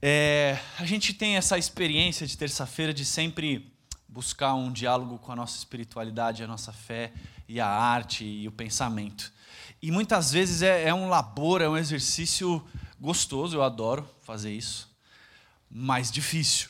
É, 0.00 0.56
a 0.78 0.84
gente 0.84 1.12
tem 1.12 1.36
essa 1.36 1.58
experiência 1.58 2.24
de 2.24 2.38
terça-feira 2.38 2.94
de 2.94 3.04
sempre 3.04 3.72
buscar 4.06 4.54
um 4.54 4.70
diálogo 4.70 5.18
com 5.18 5.32
a 5.32 5.36
nossa 5.36 5.58
espiritualidade, 5.58 6.42
a 6.42 6.46
nossa 6.46 6.72
fé 6.72 7.12
e 7.48 7.60
a 7.60 7.66
arte 7.66 8.24
e 8.24 8.46
o 8.46 8.52
pensamento. 8.52 9.32
E 9.82 9.90
muitas 9.90 10.30
vezes 10.30 10.62
é, 10.62 10.84
é 10.88 10.94
um 10.94 11.08
labor, 11.08 11.60
é 11.60 11.68
um 11.68 11.76
exercício 11.76 12.64
gostoso, 13.00 13.56
eu 13.56 13.62
adoro 13.62 14.08
fazer 14.22 14.52
isso, 14.52 14.88
mas 15.68 16.12
difícil. 16.12 16.68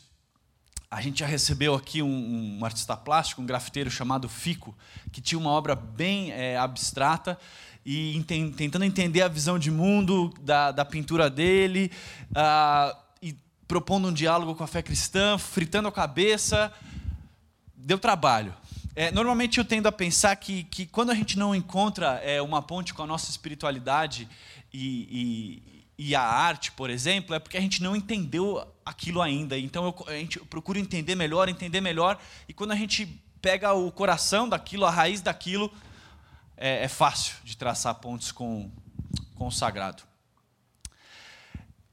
A 0.90 1.02
gente 1.02 1.20
já 1.20 1.26
recebeu 1.26 1.74
aqui 1.74 2.00
um, 2.00 2.58
um 2.58 2.64
artista 2.64 2.96
plástico, 2.96 3.42
um 3.42 3.46
grafiteiro 3.46 3.90
chamado 3.90 4.26
Fico, 4.26 4.74
que 5.12 5.20
tinha 5.20 5.38
uma 5.38 5.50
obra 5.50 5.74
bem 5.74 6.32
é, 6.32 6.56
abstrata 6.56 7.38
e 7.84 8.24
tentando 8.56 8.86
entender 8.86 9.20
a 9.20 9.28
visão 9.28 9.58
de 9.58 9.70
mundo 9.70 10.32
da, 10.40 10.72
da 10.72 10.84
pintura 10.84 11.28
dele 11.28 11.92
uh, 12.30 13.07
propondo 13.68 14.08
um 14.08 14.12
diálogo 14.12 14.54
com 14.54 14.64
a 14.64 14.66
fé 14.66 14.82
cristã, 14.82 15.36
fritando 15.36 15.86
a 15.86 15.92
cabeça. 15.92 16.72
Deu 17.76 17.98
trabalho. 17.98 18.54
É, 18.96 19.12
normalmente 19.12 19.58
eu 19.58 19.64
tendo 19.64 19.86
a 19.86 19.92
pensar 19.92 20.34
que, 20.34 20.64
que 20.64 20.86
quando 20.86 21.10
a 21.10 21.14
gente 21.14 21.38
não 21.38 21.54
encontra 21.54 22.20
é, 22.24 22.42
uma 22.42 22.60
ponte 22.60 22.92
com 22.92 23.02
a 23.02 23.06
nossa 23.06 23.30
espiritualidade 23.30 24.28
e, 24.72 25.62
e, 25.96 26.08
e, 26.08 26.14
a 26.16 26.22
arte, 26.22 26.72
por 26.72 26.90
exemplo, 26.90 27.34
é 27.34 27.38
porque 27.38 27.56
a 27.56 27.60
gente 27.60 27.80
não 27.80 27.94
entendeu 27.94 28.66
aquilo 28.84 29.22
ainda. 29.22 29.56
Então 29.56 29.84
eu, 29.84 30.04
a 30.08 30.14
gente 30.14 30.40
procura 30.40 30.80
entender 30.80 31.14
melhor, 31.14 31.48
entender 31.48 31.80
melhor, 31.80 32.18
e 32.48 32.52
quando 32.52 32.72
a 32.72 32.76
gente 32.76 33.06
pega 33.40 33.72
o 33.72 33.92
coração 33.92 34.48
daquilo, 34.48 34.84
a 34.84 34.90
raiz 34.90 35.20
daquilo, 35.20 35.72
é, 36.56 36.84
é 36.84 36.88
fácil 36.88 37.36
de 37.44 37.56
traçar 37.56 37.94
pontes 37.96 38.32
com, 38.32 38.68
com 39.36 39.46
o 39.46 39.52
sagrado. 39.52 40.07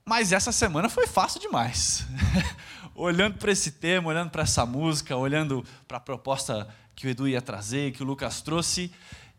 Mas 0.07 0.31
essa 0.31 0.51
semana 0.51 0.87
foi 0.87 1.07
fácil 1.07 1.41
demais. 1.41 2.05
olhando 2.93 3.37
para 3.39 3.51
esse 3.51 3.71
tema, 3.71 4.09
olhando 4.09 4.29
para 4.29 4.43
essa 4.43 4.63
música, 4.63 5.17
olhando 5.17 5.65
para 5.87 5.97
a 5.97 5.99
proposta 5.99 6.67
que 6.95 7.07
o 7.07 7.09
Edu 7.09 7.27
ia 7.27 7.41
trazer, 7.41 7.91
que 7.91 8.03
o 8.03 8.05
Lucas 8.05 8.39
trouxe, 8.41 8.91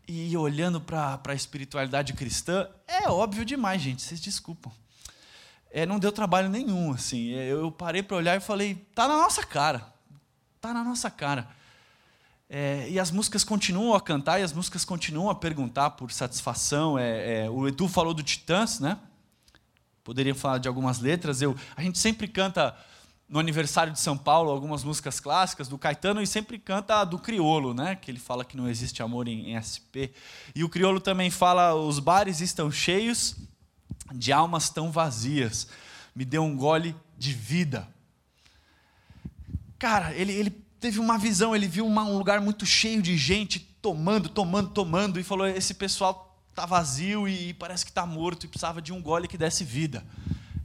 e 0.05 0.35
olhando 0.37 0.79
para 0.79 1.19
a 1.25 1.33
espiritualidade 1.33 2.11
cristã, 2.13 2.67
é 2.87 3.09
óbvio 3.09 3.45
demais, 3.45 3.81
gente, 3.81 4.01
vocês 4.01 4.19
desculpam. 4.19 4.71
É, 5.71 5.85
não 5.85 5.99
deu 5.99 6.11
trabalho 6.11 6.49
nenhum, 6.49 6.91
assim. 6.91 7.33
É, 7.33 7.51
eu 7.51 7.71
parei 7.71 8.03
para 8.03 8.17
olhar 8.17 8.35
e 8.35 8.39
falei, 8.41 8.75
tá 8.93 9.07
na 9.07 9.15
nossa 9.15 9.45
cara, 9.45 9.87
tá 10.59 10.73
na 10.73 10.83
nossa 10.83 11.09
cara. 11.09 11.47
É, 12.49 12.87
e 12.89 12.99
as 12.99 13.09
músicas 13.09 13.43
continuam 13.43 13.93
a 13.93 14.01
cantar 14.01 14.39
e 14.39 14.43
as 14.43 14.51
músicas 14.53 14.83
continuam 14.83 15.29
a 15.29 15.35
perguntar 15.35 15.91
por 15.91 16.11
satisfação. 16.11 16.99
É, 16.99 17.45
é, 17.45 17.49
o 17.49 17.67
Edu 17.67 17.87
falou 17.87 18.13
do 18.13 18.23
Titãs, 18.23 18.81
né? 18.81 18.97
Poderia 20.07 20.33
falar 20.33 20.57
de 20.57 20.69
algumas 20.69 21.01
letras. 21.01 21.41
Eu, 21.41 21.53
a 21.75 21.81
gente 21.81 21.99
sempre 21.99 22.29
canta 22.29 22.73
no 23.27 23.39
aniversário 23.39 23.91
de 23.91 23.99
São 23.99 24.17
Paulo 24.17 24.49
algumas 24.49 24.81
músicas 24.81 25.19
clássicas 25.19 25.67
do 25.67 25.77
Caetano 25.77 26.21
e 26.21 26.25
sempre 26.25 26.57
canta 26.57 27.01
a 27.01 27.03
do 27.03 27.19
Criolo, 27.19 27.73
né? 27.73 27.93
Que 27.93 28.09
ele 28.09 28.17
fala 28.17 28.45
que 28.45 28.55
não 28.55 28.69
existe 28.69 29.03
amor 29.03 29.27
em, 29.27 29.51
em 29.51 29.59
SP. 29.59 30.15
E 30.55 30.63
o 30.63 30.69
Criolo 30.69 31.01
também 31.01 31.29
fala: 31.29 31.75
os 31.75 31.99
bares 31.99 32.39
estão 32.39 32.71
cheios 32.71 33.35
de 34.15 34.31
almas 34.31 34.69
tão 34.69 34.93
vazias. 34.93 35.67
Me 36.15 36.23
deu 36.23 36.41
um 36.41 36.55
gole 36.55 36.95
de 37.17 37.33
vida. 37.33 37.85
Cara, 39.77 40.13
ele, 40.13 40.31
ele 40.31 40.51
teve 40.79 41.01
uma 41.01 41.17
visão, 41.17 41.53
ele 41.53 41.67
viu 41.67 41.85
uma, 41.85 42.05
um 42.05 42.17
lugar 42.17 42.39
muito 42.39 42.65
cheio 42.65 43.01
de 43.01 43.17
gente 43.17 43.59
tomando, 43.81 44.29
tomando, 44.29 44.69
tomando, 44.69 45.19
e 45.19 45.23
falou: 45.23 45.45
esse 45.45 45.73
pessoal 45.73 46.26
está 46.57 46.65
vazio 46.65 47.27
e 47.27 47.53
parece 47.53 47.85
que 47.85 47.91
está 47.91 48.03
morto 48.03 48.45
e 48.45 48.49
precisava 48.49 48.81
de 48.81 48.91
um 48.91 48.99
gole 48.99 49.27
que 49.27 49.37
desse 49.37 49.63
vida. 49.63 50.03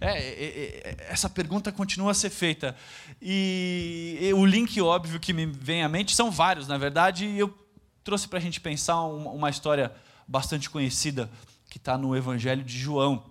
É, 0.00 0.06
é, 0.06 0.14
é, 0.16 0.88
é, 0.88 1.06
essa 1.10 1.28
pergunta 1.28 1.70
continua 1.70 2.12
a 2.12 2.14
ser 2.14 2.30
feita. 2.30 2.74
E, 3.20 4.16
e, 4.18 4.32
o 4.32 4.46
link 4.46 4.80
óbvio 4.80 5.20
que 5.20 5.34
me 5.34 5.44
vem 5.44 5.82
à 5.84 5.88
mente 5.90 6.16
são 6.16 6.30
vários, 6.30 6.66
na 6.66 6.78
verdade, 6.78 7.26
e 7.26 7.38
eu 7.38 7.54
trouxe 8.02 8.26
para 8.26 8.38
a 8.38 8.42
gente 8.42 8.58
pensar 8.58 9.02
uma, 9.02 9.30
uma 9.32 9.50
história 9.50 9.92
bastante 10.26 10.70
conhecida 10.70 11.30
que 11.68 11.76
está 11.76 11.98
no 11.98 12.16
Evangelho 12.16 12.64
de 12.64 12.78
João, 12.78 13.30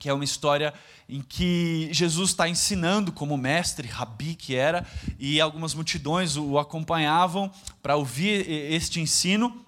que 0.00 0.08
é 0.08 0.12
uma 0.12 0.24
história 0.24 0.74
em 1.08 1.22
que 1.22 1.88
Jesus 1.92 2.30
está 2.30 2.48
ensinando 2.48 3.12
como 3.12 3.36
mestre, 3.36 3.86
rabi 3.86 4.34
que 4.34 4.56
era, 4.56 4.84
e 5.16 5.40
algumas 5.40 5.74
multidões 5.74 6.36
o 6.36 6.58
acompanhavam 6.58 7.50
para 7.80 7.94
ouvir 7.94 8.50
este 8.50 9.00
ensino 9.00 9.64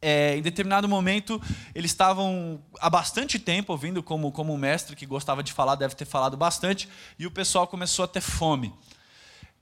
é, 0.00 0.36
em 0.36 0.42
determinado 0.42 0.88
momento, 0.88 1.40
eles 1.74 1.90
estavam 1.90 2.62
há 2.80 2.88
bastante 2.88 3.38
tempo 3.38 3.72
ouvindo 3.72 4.02
como, 4.02 4.30
como 4.30 4.52
um 4.52 4.56
mestre 4.56 4.94
que 4.94 5.06
gostava 5.06 5.42
de 5.42 5.52
falar, 5.52 5.74
deve 5.74 5.94
ter 5.94 6.04
falado 6.04 6.36
bastante, 6.36 6.88
e 7.18 7.26
o 7.26 7.30
pessoal 7.30 7.66
começou 7.66 8.04
a 8.04 8.08
ter 8.08 8.20
fome. 8.20 8.72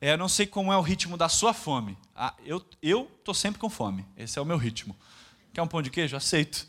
É, 0.00 0.12
eu 0.12 0.18
não 0.18 0.28
sei 0.28 0.46
como 0.46 0.72
é 0.72 0.76
o 0.76 0.82
ritmo 0.82 1.16
da 1.16 1.28
sua 1.28 1.54
fome. 1.54 1.96
Ah, 2.14 2.34
eu 2.44 2.64
estou 3.18 3.34
sempre 3.34 3.60
com 3.60 3.70
fome, 3.70 4.04
esse 4.16 4.38
é 4.38 4.42
o 4.42 4.44
meu 4.44 4.56
ritmo. 4.56 4.96
Quer 5.52 5.62
um 5.62 5.68
pão 5.68 5.80
de 5.80 5.90
queijo? 5.90 6.16
Aceito. 6.16 6.66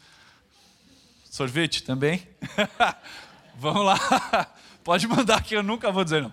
Sorvete 1.29 1.83
também? 1.83 2.25
Vamos 3.57 3.85
lá. 3.85 3.97
Pode 4.83 5.07
mandar 5.07 5.43
que 5.43 5.55
eu 5.55 5.63
nunca 5.63 5.91
vou 5.91 6.03
dizer 6.03 6.21
não 6.21 6.31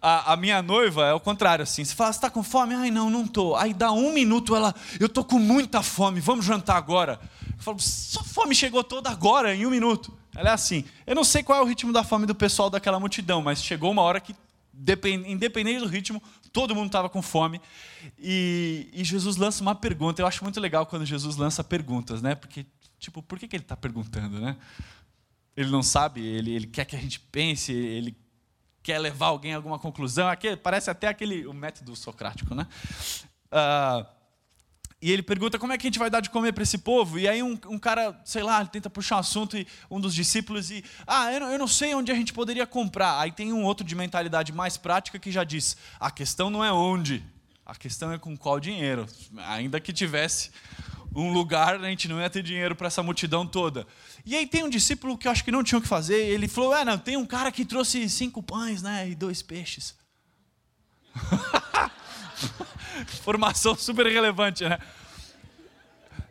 a, 0.00 0.32
a, 0.32 0.36
minha 0.36 0.62
noiva 0.62 1.06
é 1.06 1.12
o 1.12 1.20
contrário, 1.20 1.62
assim. 1.62 1.84
Você 1.84 1.94
fala, 1.94 2.12
você 2.12 2.18
está 2.18 2.30
com 2.30 2.42
fome? 2.42 2.74
Ai, 2.74 2.90
não, 2.90 3.10
não 3.10 3.24
estou. 3.24 3.56
Aí 3.56 3.74
dá 3.74 3.90
um 3.92 4.12
minuto, 4.12 4.54
ela, 4.54 4.74
eu 4.98 5.06
estou 5.06 5.24
com 5.24 5.38
muita 5.38 5.82
fome, 5.82 6.20
vamos 6.20 6.44
jantar 6.44 6.76
agora. 6.76 7.20
Eu 7.56 7.62
falo, 7.62 7.80
sua 7.80 8.22
fome 8.22 8.54
chegou 8.54 8.84
toda 8.84 9.10
agora, 9.10 9.54
em 9.54 9.66
um 9.66 9.70
minuto. 9.70 10.16
Ela 10.34 10.50
é 10.50 10.52
assim. 10.52 10.84
Eu 11.06 11.16
não 11.16 11.24
sei 11.24 11.42
qual 11.42 11.58
é 11.58 11.62
o 11.62 11.66
ritmo 11.66 11.92
da 11.92 12.04
fome 12.04 12.26
do 12.26 12.34
pessoal 12.34 12.70
daquela 12.70 13.00
multidão, 13.00 13.42
mas 13.42 13.62
chegou 13.62 13.90
uma 13.90 14.02
hora 14.02 14.20
que, 14.20 14.34
independente 15.26 15.80
do 15.80 15.88
ritmo, 15.88 16.22
todo 16.52 16.74
mundo 16.74 16.86
estava 16.86 17.08
com 17.08 17.20
fome. 17.20 17.60
E, 18.16 18.88
e, 18.92 19.02
Jesus 19.02 19.36
lança 19.36 19.62
uma 19.62 19.74
pergunta. 19.74 20.22
Eu 20.22 20.26
acho 20.26 20.44
muito 20.44 20.60
legal 20.60 20.86
quando 20.86 21.04
Jesus 21.04 21.36
lança 21.36 21.64
perguntas, 21.64 22.22
né? 22.22 22.36
Porque, 22.36 22.64
tipo, 23.00 23.20
por 23.20 23.36
que, 23.36 23.48
que 23.48 23.56
ele 23.56 23.64
está 23.64 23.76
perguntando, 23.76 24.40
né? 24.40 24.56
Ele 25.56 25.70
não 25.70 25.82
sabe, 25.82 26.24
ele, 26.24 26.52
ele 26.52 26.66
quer 26.68 26.84
que 26.84 26.94
a 26.94 27.00
gente 27.00 27.18
pense, 27.18 27.72
ele 27.72 28.16
quer 28.82 28.98
levar 28.98 29.26
alguém 29.26 29.52
a 29.52 29.56
alguma 29.56 29.78
conclusão. 29.78 30.28
Aqui, 30.28 30.56
parece 30.56 30.90
até 30.90 31.08
aquele 31.08 31.46
o 31.46 31.52
método 31.52 31.94
socrático, 31.96 32.54
né? 32.54 32.66
Uh, 33.52 34.18
e 35.00 35.12
ele 35.12 35.22
pergunta 35.22 35.60
como 35.60 35.72
é 35.72 35.78
que 35.78 35.86
a 35.86 35.88
gente 35.88 35.98
vai 35.98 36.10
dar 36.10 36.20
de 36.20 36.28
comer 36.28 36.52
para 36.52 36.64
esse 36.64 36.78
povo. 36.78 37.20
E 37.20 37.28
aí 37.28 37.40
um, 37.40 37.56
um, 37.68 37.78
cara, 37.78 38.20
sei 38.24 38.42
lá, 38.42 38.60
ele 38.60 38.68
tenta 38.68 38.90
puxar 38.90 39.16
um 39.16 39.20
assunto 39.20 39.56
e 39.56 39.64
um 39.88 40.00
dos 40.00 40.12
discípulos 40.12 40.72
e 40.72 40.84
ah, 41.06 41.32
eu 41.32 41.40
não, 41.40 41.52
eu 41.52 41.58
não 41.58 41.68
sei 41.68 41.94
onde 41.94 42.10
a 42.10 42.14
gente 42.14 42.32
poderia 42.32 42.66
comprar. 42.66 43.20
Aí 43.20 43.30
tem 43.30 43.52
um 43.52 43.64
outro 43.64 43.86
de 43.86 43.94
mentalidade 43.94 44.52
mais 44.52 44.76
prática 44.76 45.18
que 45.18 45.30
já 45.30 45.44
diz: 45.44 45.76
a 46.00 46.10
questão 46.10 46.50
não 46.50 46.64
é 46.64 46.72
onde, 46.72 47.24
a 47.64 47.76
questão 47.76 48.12
é 48.12 48.18
com 48.18 48.36
qual 48.36 48.58
dinheiro. 48.58 49.06
Ainda 49.46 49.78
que 49.78 49.92
tivesse 49.92 50.50
um 51.14 51.32
lugar, 51.32 51.76
a 51.76 51.88
gente 51.88 52.08
não 52.08 52.20
ia 52.20 52.30
ter 52.30 52.42
dinheiro 52.42 52.76
para 52.76 52.86
essa 52.86 53.02
multidão 53.02 53.46
toda. 53.46 53.86
E 54.24 54.36
aí 54.36 54.46
tem 54.46 54.62
um 54.62 54.68
discípulo 54.68 55.16
que 55.16 55.26
eu 55.26 55.32
acho 55.32 55.44
que 55.44 55.50
não 55.50 55.64
tinha 55.64 55.78
o 55.78 55.82
que 55.82 55.88
fazer, 55.88 56.28
ele 56.28 56.48
falou: 56.48 56.76
É, 56.76 56.84
não, 56.84 56.98
tem 56.98 57.16
um 57.16 57.26
cara 57.26 57.50
que 57.50 57.64
trouxe 57.64 58.08
cinco 58.08 58.42
pães 58.42 58.82
né, 58.82 59.08
e 59.08 59.14
dois 59.14 59.42
peixes. 59.42 59.96
Formação 63.22 63.74
super 63.74 64.06
relevante, 64.06 64.68
né? 64.68 64.78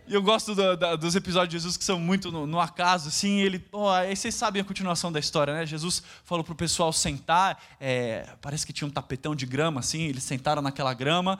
E 0.08 0.14
eu 0.14 0.22
gosto 0.22 0.56
do, 0.56 0.78
do, 0.78 0.98
dos 0.98 1.16
episódios 1.18 1.50
de 1.50 1.58
Jesus 1.58 1.76
que 1.76 1.84
são 1.84 2.00
muito 2.00 2.32
no, 2.32 2.48
no 2.48 2.62
acaso, 2.62 3.10
assim, 3.10 3.42
ele, 3.42 3.66
oh, 3.74 3.90
aí 3.90 4.16
vocês 4.16 4.34
sabem 4.34 4.62
a 4.62 4.66
continuação 4.66 5.12
da 5.12 5.20
história, 5.20 5.54
né? 5.54 5.66
Jesus 5.66 6.02
falou 6.24 6.46
para 6.46 6.54
o 6.54 6.56
pessoal 6.56 6.94
sentar, 6.94 7.62
é, 7.78 8.26
parece 8.42 8.66
que 8.66 8.72
tinha 8.72 8.88
um 8.88 8.92
tapetão 8.92 9.36
de 9.36 9.46
grama, 9.46 9.82
assim, 9.82 10.04
eles 10.04 10.24
sentaram 10.24 10.62
naquela 10.62 10.94
grama, 10.94 11.38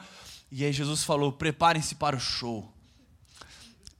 e 0.52 0.66
aí 0.66 0.72
Jesus 0.72 1.02
falou, 1.02 1.32
preparem-se 1.32 1.94
para 1.94 2.14
o 2.14 2.20
show. 2.20 2.70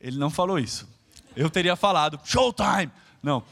Ele 0.01 0.19
não 0.19 0.31
falou 0.31 0.59
isso. 0.59 0.89
Eu 1.37 1.51
teria 1.51 1.77
falado, 1.77 2.21
showtime! 2.25 2.91
Não. 3.23 3.43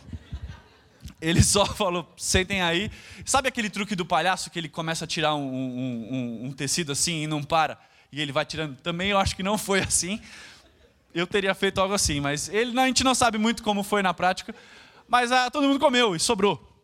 Ele 1.20 1.42
só 1.42 1.64
falou, 1.74 2.12
sentem 2.16 2.62
aí. 2.62 2.90
Sabe 3.24 3.48
aquele 3.48 3.70
truque 3.70 3.94
do 3.94 4.04
palhaço 4.04 4.50
que 4.50 4.58
ele 4.58 4.68
começa 4.68 5.04
a 5.04 5.08
tirar 5.08 5.34
um, 5.34 5.46
um, 5.46 6.46
um, 6.46 6.52
tecido 6.52 6.92
assim 6.92 7.22
e 7.22 7.26
não 7.26 7.42
para? 7.42 7.78
E 8.12 8.20
ele 8.20 8.32
vai 8.32 8.44
tirando? 8.44 8.76
Também 8.76 9.10
eu 9.10 9.18
acho 9.18 9.34
que 9.34 9.42
não 9.42 9.58
foi 9.58 9.80
assim. 9.80 10.20
Eu 11.14 11.26
teria 11.26 11.54
feito 11.54 11.80
algo 11.80 11.94
assim, 11.94 12.20
mas 12.20 12.48
ele, 12.48 12.78
a 12.78 12.86
gente 12.86 13.02
não 13.02 13.14
sabe 13.14 13.38
muito 13.38 13.62
como 13.62 13.82
foi 13.82 14.02
na 14.02 14.12
prática. 14.12 14.54
Mas 15.08 15.32
ah, 15.32 15.50
todo 15.50 15.66
mundo 15.66 15.80
comeu 15.80 16.14
e 16.14 16.20
sobrou. 16.20 16.76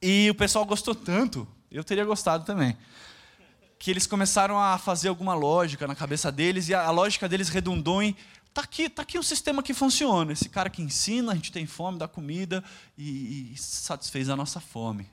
E 0.00 0.28
o 0.30 0.34
pessoal 0.34 0.64
gostou 0.64 0.94
tanto, 0.94 1.48
eu 1.70 1.82
teria 1.82 2.04
gostado 2.04 2.44
também, 2.44 2.76
que 3.78 3.90
eles 3.90 4.06
começaram 4.06 4.60
a 4.60 4.78
fazer 4.78 5.08
alguma 5.08 5.34
lógica 5.34 5.86
na 5.86 5.94
cabeça 5.94 6.30
deles 6.30 6.68
e 6.68 6.74
a 6.74 6.90
lógica 6.90 7.28
deles 7.28 7.48
redundou 7.48 8.02
em 8.02 8.16
tá 8.56 8.62
aqui, 8.62 8.88
tá 8.88 9.02
aqui 9.02 9.18
um 9.18 9.22
sistema 9.22 9.62
que 9.62 9.74
funciona. 9.74 10.32
Esse 10.32 10.48
cara 10.48 10.70
que 10.70 10.80
ensina, 10.80 11.32
a 11.32 11.34
gente 11.34 11.52
tem 11.52 11.66
fome, 11.66 11.98
dá 11.98 12.08
comida 12.08 12.64
e, 12.96 13.52
e 13.52 13.56
satisfez 13.58 14.30
a 14.30 14.36
nossa 14.36 14.60
fome. 14.60 15.06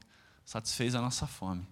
Satisfez 0.45 0.95
a 0.95 1.01
nossa 1.01 1.27
fome. 1.27 1.67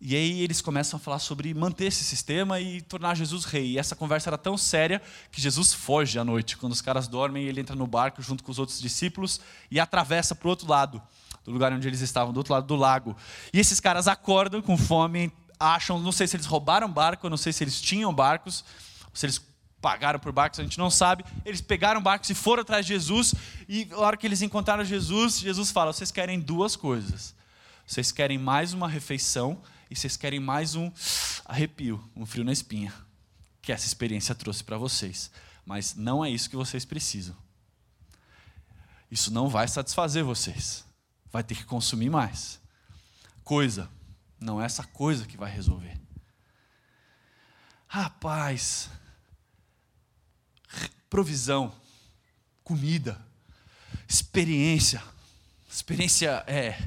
E 0.00 0.16
aí 0.16 0.42
eles 0.42 0.60
começam 0.60 0.96
a 0.96 1.00
falar 1.00 1.20
sobre 1.20 1.54
manter 1.54 1.86
esse 1.86 2.02
sistema 2.02 2.58
e 2.58 2.82
tornar 2.82 3.14
Jesus 3.14 3.44
rei. 3.44 3.72
E 3.72 3.78
essa 3.78 3.94
conversa 3.94 4.28
era 4.28 4.36
tão 4.36 4.58
séria 4.58 5.00
que 5.30 5.40
Jesus 5.40 5.72
foge 5.72 6.18
à 6.18 6.24
noite. 6.24 6.56
Quando 6.56 6.72
os 6.72 6.80
caras 6.80 7.06
dormem, 7.06 7.44
ele 7.44 7.60
entra 7.60 7.76
no 7.76 7.86
barco 7.86 8.20
junto 8.20 8.42
com 8.42 8.50
os 8.50 8.58
outros 8.58 8.80
discípulos 8.80 9.40
e 9.70 9.78
atravessa 9.78 10.34
para 10.34 10.48
o 10.48 10.50
outro 10.50 10.68
lado 10.68 11.00
do 11.44 11.52
lugar 11.52 11.72
onde 11.72 11.86
eles 11.86 12.00
estavam, 12.00 12.32
do 12.32 12.38
outro 12.38 12.54
lado 12.54 12.66
do 12.66 12.74
lago. 12.74 13.16
E 13.52 13.60
esses 13.60 13.78
caras 13.78 14.08
acordam 14.08 14.60
com 14.60 14.76
fome, 14.76 15.32
acham, 15.60 16.00
não 16.00 16.12
sei 16.12 16.26
se 16.26 16.34
eles 16.34 16.46
roubaram 16.46 16.90
barco, 16.90 17.28
não 17.28 17.36
sei 17.36 17.52
se 17.52 17.62
eles 17.62 17.80
tinham 17.80 18.12
barcos, 18.12 18.64
se 19.14 19.26
eles 19.26 19.47
pagaram 19.80 20.18
por 20.18 20.32
barcos, 20.32 20.60
a 20.60 20.62
gente 20.62 20.78
não 20.78 20.90
sabe. 20.90 21.24
Eles 21.44 21.60
pegaram 21.60 22.02
barcos 22.02 22.30
e 22.30 22.34
foram 22.34 22.62
atrás 22.62 22.84
de 22.86 22.92
Jesus. 22.92 23.34
E 23.68 23.84
na 23.86 23.98
hora 23.98 24.16
que 24.16 24.26
eles 24.26 24.42
encontraram 24.42 24.84
Jesus, 24.84 25.38
Jesus 25.38 25.70
fala: 25.70 25.92
vocês 25.92 26.10
querem 26.10 26.40
duas 26.40 26.76
coisas. 26.76 27.34
Vocês 27.86 28.12
querem 28.12 28.36
mais 28.36 28.74
uma 28.74 28.88
refeição 28.88 29.62
e 29.90 29.96
vocês 29.96 30.16
querem 30.16 30.38
mais 30.38 30.74
um 30.74 30.92
arrepio, 31.44 32.02
um 32.14 32.26
frio 32.26 32.44
na 32.44 32.52
espinha, 32.52 32.92
que 33.62 33.72
essa 33.72 33.86
experiência 33.86 34.34
trouxe 34.34 34.62
para 34.62 34.76
vocês. 34.76 35.30
Mas 35.64 35.94
não 35.94 36.24
é 36.24 36.30
isso 36.30 36.50
que 36.50 36.56
vocês 36.56 36.84
precisam. 36.84 37.34
Isso 39.10 39.32
não 39.32 39.48
vai 39.48 39.66
satisfazer 39.66 40.22
vocês. 40.22 40.84
Vai 41.32 41.42
ter 41.42 41.54
que 41.54 41.64
consumir 41.64 42.10
mais. 42.10 42.60
Coisa, 43.42 43.90
não 44.38 44.60
é 44.60 44.66
essa 44.66 44.84
coisa 44.84 45.26
que 45.26 45.36
vai 45.36 45.50
resolver. 45.50 45.98
Rapaz, 47.86 48.90
provisão, 51.08 51.72
comida, 52.62 53.20
experiência. 54.08 55.02
Experiência 55.70 56.44
é 56.46 56.78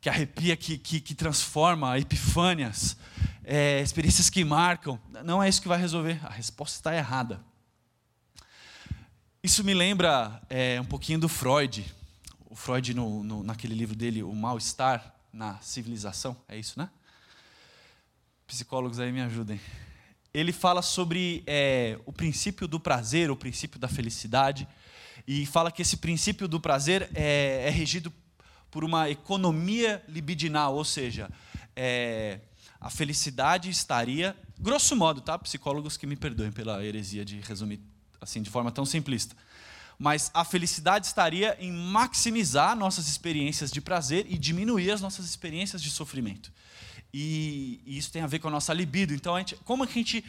que 0.00 0.08
arrepia, 0.08 0.56
que, 0.56 0.78
que, 0.78 1.00
que 1.00 1.14
transforma, 1.14 1.98
epifânias, 1.98 2.96
é, 3.44 3.80
experiências 3.80 4.30
que 4.30 4.44
marcam. 4.44 4.98
Não 5.24 5.42
é 5.42 5.48
isso 5.48 5.60
que 5.60 5.68
vai 5.68 5.78
resolver. 5.78 6.20
A 6.24 6.30
resposta 6.30 6.76
está 6.76 6.94
errada. 6.96 7.40
Isso 9.42 9.64
me 9.64 9.74
lembra 9.74 10.40
é, 10.48 10.80
um 10.80 10.84
pouquinho 10.84 11.18
do 11.18 11.28
Freud. 11.28 11.84
O 12.50 12.54
Freud, 12.54 12.94
no, 12.94 13.22
no, 13.22 13.42
naquele 13.42 13.74
livro 13.74 13.94
dele, 13.94 14.22
O 14.22 14.34
Mal-Estar 14.34 15.14
na 15.32 15.58
Civilização. 15.60 16.36
É 16.48 16.58
isso, 16.58 16.78
né? 16.78 16.88
Psicólogos 18.46 18.98
aí 18.98 19.12
me 19.12 19.20
ajudem. 19.20 19.60
Ele 20.32 20.52
fala 20.52 20.82
sobre 20.82 21.42
é, 21.46 21.98
o 22.04 22.12
princípio 22.12 22.68
do 22.68 22.78
prazer, 22.78 23.30
o 23.30 23.36
princípio 23.36 23.78
da 23.78 23.88
felicidade. 23.88 24.68
E 25.26 25.46
fala 25.46 25.70
que 25.70 25.82
esse 25.82 25.96
princípio 25.96 26.46
do 26.46 26.60
prazer 26.60 27.10
é, 27.14 27.64
é 27.66 27.70
regido 27.70 28.12
por 28.70 28.84
uma 28.84 29.08
economia 29.10 30.02
libidinal, 30.08 30.74
ou 30.74 30.84
seja, 30.84 31.30
é, 31.74 32.40
a 32.80 32.90
felicidade 32.90 33.70
estaria, 33.70 34.36
grosso 34.58 34.94
modo, 34.94 35.20
tá? 35.20 35.38
Psicólogos 35.38 35.96
que 35.96 36.06
me 36.06 36.16
perdoem 36.16 36.52
pela 36.52 36.84
heresia 36.84 37.24
de 37.24 37.40
resumir 37.40 37.80
assim 38.20 38.42
de 38.42 38.50
forma 38.50 38.70
tão 38.70 38.84
simplista. 38.84 39.36
Mas 39.98 40.30
a 40.32 40.44
felicidade 40.44 41.06
estaria 41.06 41.56
em 41.58 41.72
maximizar 41.72 42.76
nossas 42.76 43.08
experiências 43.08 43.70
de 43.70 43.80
prazer 43.80 44.26
e 44.28 44.38
diminuir 44.38 44.92
as 44.92 45.00
nossas 45.00 45.26
experiências 45.26 45.82
de 45.82 45.90
sofrimento. 45.90 46.52
E, 47.12 47.80
isso 47.86 48.12
tem 48.12 48.22
a 48.22 48.26
ver 48.26 48.38
com 48.38 48.48
a 48.48 48.50
nossa 48.50 48.72
libido. 48.74 49.14
Então, 49.14 49.36
gente, 49.38 49.56
como 49.64 49.84
a 49.84 49.86
gente 49.86 50.24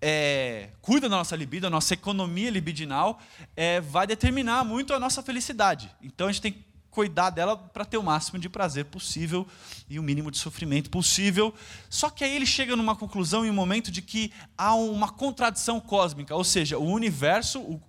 é, 0.00 0.70
cuida 0.82 1.08
da 1.08 1.16
nossa 1.16 1.34
libido, 1.34 1.66
a 1.66 1.70
nossa 1.70 1.94
economia 1.94 2.50
libidinal, 2.50 3.20
é, 3.56 3.80
vai 3.80 4.06
determinar 4.06 4.64
muito 4.64 4.92
a 4.92 5.00
nossa 5.00 5.22
felicidade. 5.22 5.90
Então, 6.02 6.28
a 6.28 6.32
gente 6.32 6.42
tem 6.42 6.52
que 6.52 6.64
cuidar 6.90 7.30
dela 7.30 7.56
para 7.56 7.84
ter 7.84 7.96
o 7.96 8.02
máximo 8.02 8.38
de 8.38 8.48
prazer 8.48 8.84
possível 8.84 9.44
e 9.90 9.98
o 9.98 10.02
mínimo 10.02 10.30
de 10.30 10.38
sofrimento 10.38 10.88
possível. 10.88 11.52
Só 11.90 12.08
que 12.08 12.22
aí 12.22 12.36
ele 12.36 12.46
chega 12.46 12.76
numa 12.76 12.94
conclusão 12.94 13.44
em 13.44 13.50
um 13.50 13.54
momento 13.54 13.90
de 13.90 14.00
que 14.00 14.32
há 14.56 14.74
uma 14.76 15.08
contradição 15.10 15.80
cósmica, 15.80 16.36
ou 16.36 16.44
seja, 16.44 16.78
o 16.78 16.84
universo 16.84 17.80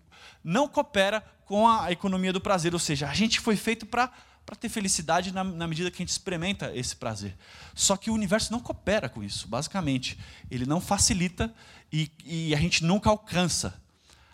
não 0.44 0.68
coopera 0.68 1.24
com 1.46 1.68
a 1.68 1.92
economia 1.92 2.34
do 2.34 2.42
prazer, 2.42 2.74
ou 2.74 2.80
seja, 2.80 3.08
a 3.08 3.14
gente 3.14 3.40
foi 3.40 3.56
feito 3.56 3.86
para 3.86 4.12
para 4.46 4.56
ter 4.56 4.70
felicidade 4.70 5.32
na, 5.32 5.44
na, 5.44 5.68
medida 5.68 5.90
que 5.90 5.98
a 5.98 6.04
gente 6.06 6.10
experimenta 6.10 6.72
esse 6.76 6.96
prazer. 6.96 7.36
Só 7.74 7.98
que 7.98 8.12
o 8.12 8.14
universo 8.14 8.52
não 8.52 8.60
coopera 8.60 9.10
com 9.10 9.24
isso, 9.24 9.48
basicamente. 9.48 10.18
Ele 10.52 10.66
não 10.66 10.80
facilita 10.80 11.54
e, 11.92 12.12
e 12.24 12.54
a 12.54 12.60
gente 12.60 12.84
nunca 12.84 13.10
alcança. 13.10 13.74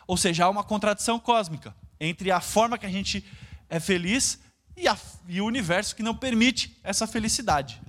Ou 0.05 0.17
seja, 0.17 0.45
há 0.45 0.49
uma 0.49 0.63
contradição 0.63 1.17
cósmica 1.17 1.73
entre 1.99 2.29
a 2.31 2.41
forma 2.41 2.77
que 2.77 2.85
a 2.85 2.89
gente 2.89 3.25
é 3.69 3.79
feliz 3.79 4.39
e, 4.75 4.87
a, 4.87 4.97
e 5.29 5.39
o 5.39 5.45
universo 5.45 5.95
que 5.95 6.03
não 6.03 6.15
permite 6.15 6.77
essa 6.83 7.07
felicidade. 7.07 7.81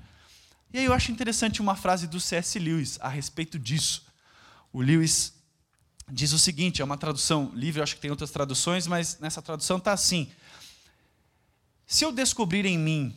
E 0.72 0.78
aí 0.78 0.84
eu 0.84 0.92
acho 0.92 1.10
interessante 1.10 1.60
uma 1.60 1.74
frase 1.74 2.06
do 2.06 2.20
C.S. 2.20 2.58
Lewis 2.58 2.98
a 3.00 3.08
respeito 3.08 3.58
disso. 3.58 4.06
O 4.72 4.80
Lewis 4.80 5.34
diz 6.10 6.32
o 6.32 6.38
seguinte: 6.38 6.80
é 6.80 6.84
uma 6.84 6.96
tradução 6.96 7.50
livre, 7.54 7.82
acho 7.82 7.96
que 7.96 8.00
tem 8.00 8.10
outras 8.10 8.30
traduções, 8.30 8.86
mas 8.86 9.18
nessa 9.18 9.42
tradução 9.42 9.78
está 9.78 9.92
assim 9.92 10.30
se 11.92 12.06
eu 12.06 12.10
descobrir 12.10 12.64
em 12.64 12.78
mim, 12.78 13.14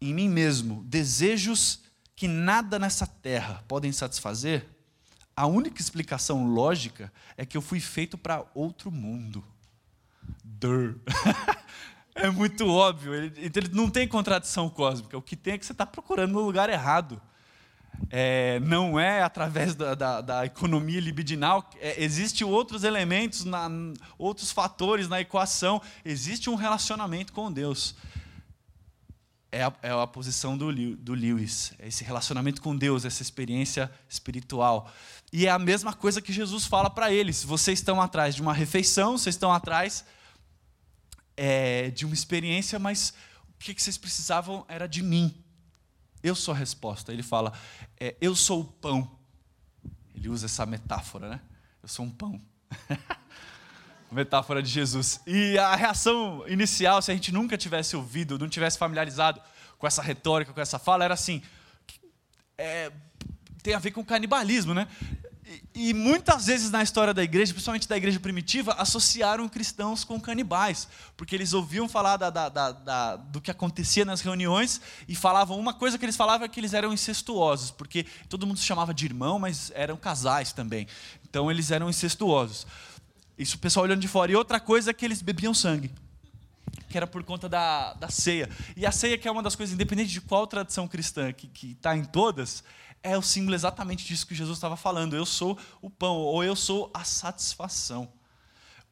em 0.00 0.12
mim 0.12 0.28
mesmo, 0.28 0.82
desejos 0.82 1.78
que 2.16 2.26
nada 2.26 2.76
nessa 2.76 3.06
terra 3.06 3.62
podem 3.68 3.92
satisfazer, 3.92 4.66
a 5.36 5.46
única 5.46 5.80
explicação 5.80 6.44
lógica 6.44 7.12
é 7.36 7.46
que 7.46 7.56
eu 7.56 7.62
fui 7.62 7.78
feito 7.78 8.18
para 8.18 8.44
outro 8.52 8.90
mundo. 8.90 9.44
Dur. 10.42 10.98
é 12.16 12.28
muito 12.30 12.66
óbvio. 12.66 13.14
Ele, 13.14 13.32
ele 13.36 13.68
não 13.72 13.88
tem 13.88 14.08
contradição 14.08 14.68
cósmica. 14.68 15.16
O 15.16 15.22
que 15.22 15.36
tem 15.36 15.54
é 15.54 15.58
que 15.58 15.64
você 15.64 15.70
está 15.70 15.86
procurando 15.86 16.32
no 16.32 16.40
lugar 16.40 16.68
errado 16.68 17.22
é, 18.10 18.60
não 18.60 18.98
é 18.98 19.22
através 19.22 19.74
da, 19.74 19.94
da, 19.94 20.20
da 20.20 20.46
economia 20.46 21.00
libidinal, 21.00 21.68
é, 21.80 22.02
existem 22.02 22.46
outros 22.46 22.84
elementos, 22.84 23.44
na, 23.44 23.68
outros 24.18 24.50
fatores 24.52 25.08
na 25.08 25.20
equação, 25.20 25.80
existe 26.04 26.48
um 26.48 26.54
relacionamento 26.54 27.32
com 27.32 27.50
Deus. 27.52 27.94
É 29.50 29.62
a, 29.62 29.72
é 29.82 29.90
a 29.90 30.06
posição 30.06 30.58
do, 30.58 30.72
do 30.96 31.14
Lewis, 31.14 31.72
é 31.78 31.86
esse 31.86 32.02
relacionamento 32.02 32.60
com 32.60 32.76
Deus, 32.76 33.04
essa 33.04 33.22
experiência 33.22 33.90
espiritual. 34.08 34.92
E 35.32 35.46
é 35.46 35.50
a 35.50 35.58
mesma 35.58 35.92
coisa 35.92 36.20
que 36.20 36.32
Jesus 36.32 36.66
fala 36.66 36.90
para 36.90 37.12
eles: 37.12 37.44
vocês 37.44 37.78
estão 37.78 38.00
atrás 38.00 38.34
de 38.34 38.42
uma 38.42 38.52
refeição, 38.52 39.16
vocês 39.16 39.34
estão 39.34 39.52
atrás 39.52 40.04
é, 41.36 41.90
de 41.90 42.04
uma 42.04 42.14
experiência, 42.14 42.78
mas 42.78 43.14
o 43.48 43.58
que 43.58 43.80
vocês 43.80 43.98
precisavam 43.98 44.64
era 44.68 44.86
de 44.86 45.02
mim. 45.02 45.43
Eu 46.24 46.34
sou 46.34 46.54
a 46.54 46.56
resposta. 46.56 47.12
Ele 47.12 47.22
fala, 47.22 47.52
é, 48.00 48.16
eu 48.20 48.34
sou 48.34 48.62
o 48.62 48.64
pão. 48.64 49.10
Ele 50.14 50.30
usa 50.30 50.46
essa 50.46 50.64
metáfora, 50.64 51.28
né? 51.28 51.40
Eu 51.82 51.88
sou 51.88 52.04
um 52.04 52.10
pão. 52.10 52.40
metáfora 54.10 54.62
de 54.62 54.70
Jesus. 54.70 55.20
E 55.26 55.58
a 55.58 55.74
reação 55.76 56.44
inicial, 56.48 57.02
se 57.02 57.10
a 57.10 57.14
gente 57.14 57.30
nunca 57.32 57.58
tivesse 57.58 57.94
ouvido, 57.94 58.38
não 58.38 58.48
tivesse 58.48 58.78
familiarizado 58.78 59.40
com 59.76 59.86
essa 59.86 60.00
retórica, 60.00 60.52
com 60.52 60.60
essa 60.60 60.78
fala, 60.78 61.04
era 61.04 61.14
assim: 61.14 61.42
é, 62.56 62.90
tem 63.62 63.74
a 63.74 63.78
ver 63.78 63.90
com 63.90 64.04
canibalismo, 64.04 64.72
né? 64.72 64.88
E, 65.74 65.92
muitas 65.92 66.46
vezes 66.46 66.70
na 66.70 66.82
história 66.82 67.12
da 67.12 67.22
igreja, 67.22 67.52
principalmente 67.52 67.86
da 67.86 67.96
igreja 67.96 68.18
primitiva, 68.18 68.72
associaram 68.78 69.46
cristãos 69.48 70.02
com 70.02 70.18
canibais, 70.18 70.88
porque 71.16 71.34
eles 71.34 71.52
ouviam 71.52 71.86
falar 71.86 72.16
da, 72.16 72.30
da, 72.30 72.48
da, 72.48 73.16
do 73.16 73.40
que 73.40 73.50
acontecia 73.50 74.04
nas 74.04 74.22
reuniões 74.22 74.80
e 75.06 75.14
falavam 75.14 75.58
uma 75.58 75.74
coisa 75.74 75.98
que 75.98 76.04
eles 76.04 76.16
falavam 76.16 76.46
é 76.46 76.48
que 76.48 76.58
eles 76.58 76.72
eram 76.72 76.92
incestuosos, 76.92 77.70
porque 77.70 78.06
todo 78.28 78.46
mundo 78.46 78.58
se 78.58 78.64
chamava 78.64 78.94
de 78.94 79.04
irmão, 79.04 79.38
mas 79.38 79.70
eram 79.74 79.96
casais 79.96 80.52
também. 80.52 80.86
Então 81.28 81.50
eles 81.50 81.70
eram 81.70 81.90
incestuosos. 81.90 82.66
Isso 83.36 83.56
o 83.56 83.58
pessoal 83.58 83.84
olhando 83.84 84.00
de 84.00 84.08
fora. 84.08 84.32
E 84.32 84.36
outra 84.36 84.58
coisa 84.58 84.90
é 84.90 84.94
que 84.94 85.04
eles 85.04 85.20
bebiam 85.20 85.52
sangue 85.52 85.90
que 86.76 86.96
era 86.96 87.06
por 87.06 87.22
conta 87.24 87.48
da, 87.48 87.94
da 87.94 88.08
ceia. 88.08 88.48
E 88.76 88.86
a 88.86 88.92
ceia, 88.92 89.18
que 89.18 89.26
é 89.26 89.30
uma 89.30 89.42
das 89.42 89.56
coisas, 89.56 89.74
independente 89.74 90.10
de 90.10 90.20
qual 90.20 90.46
tradição 90.46 90.86
cristã 90.88 91.32
que 91.32 91.72
está 91.72 91.96
em 91.96 92.04
todas, 92.04 92.62
é 93.04 93.16
o 93.18 93.22
símbolo 93.22 93.54
exatamente 93.54 94.04
disso 94.04 94.26
que 94.26 94.34
Jesus 94.34 94.56
estava 94.56 94.76
falando. 94.76 95.14
Eu 95.14 95.26
sou 95.26 95.58
o 95.82 95.90
pão, 95.90 96.16
ou 96.16 96.42
eu 96.42 96.56
sou 96.56 96.90
a 96.94 97.04
satisfação, 97.04 98.10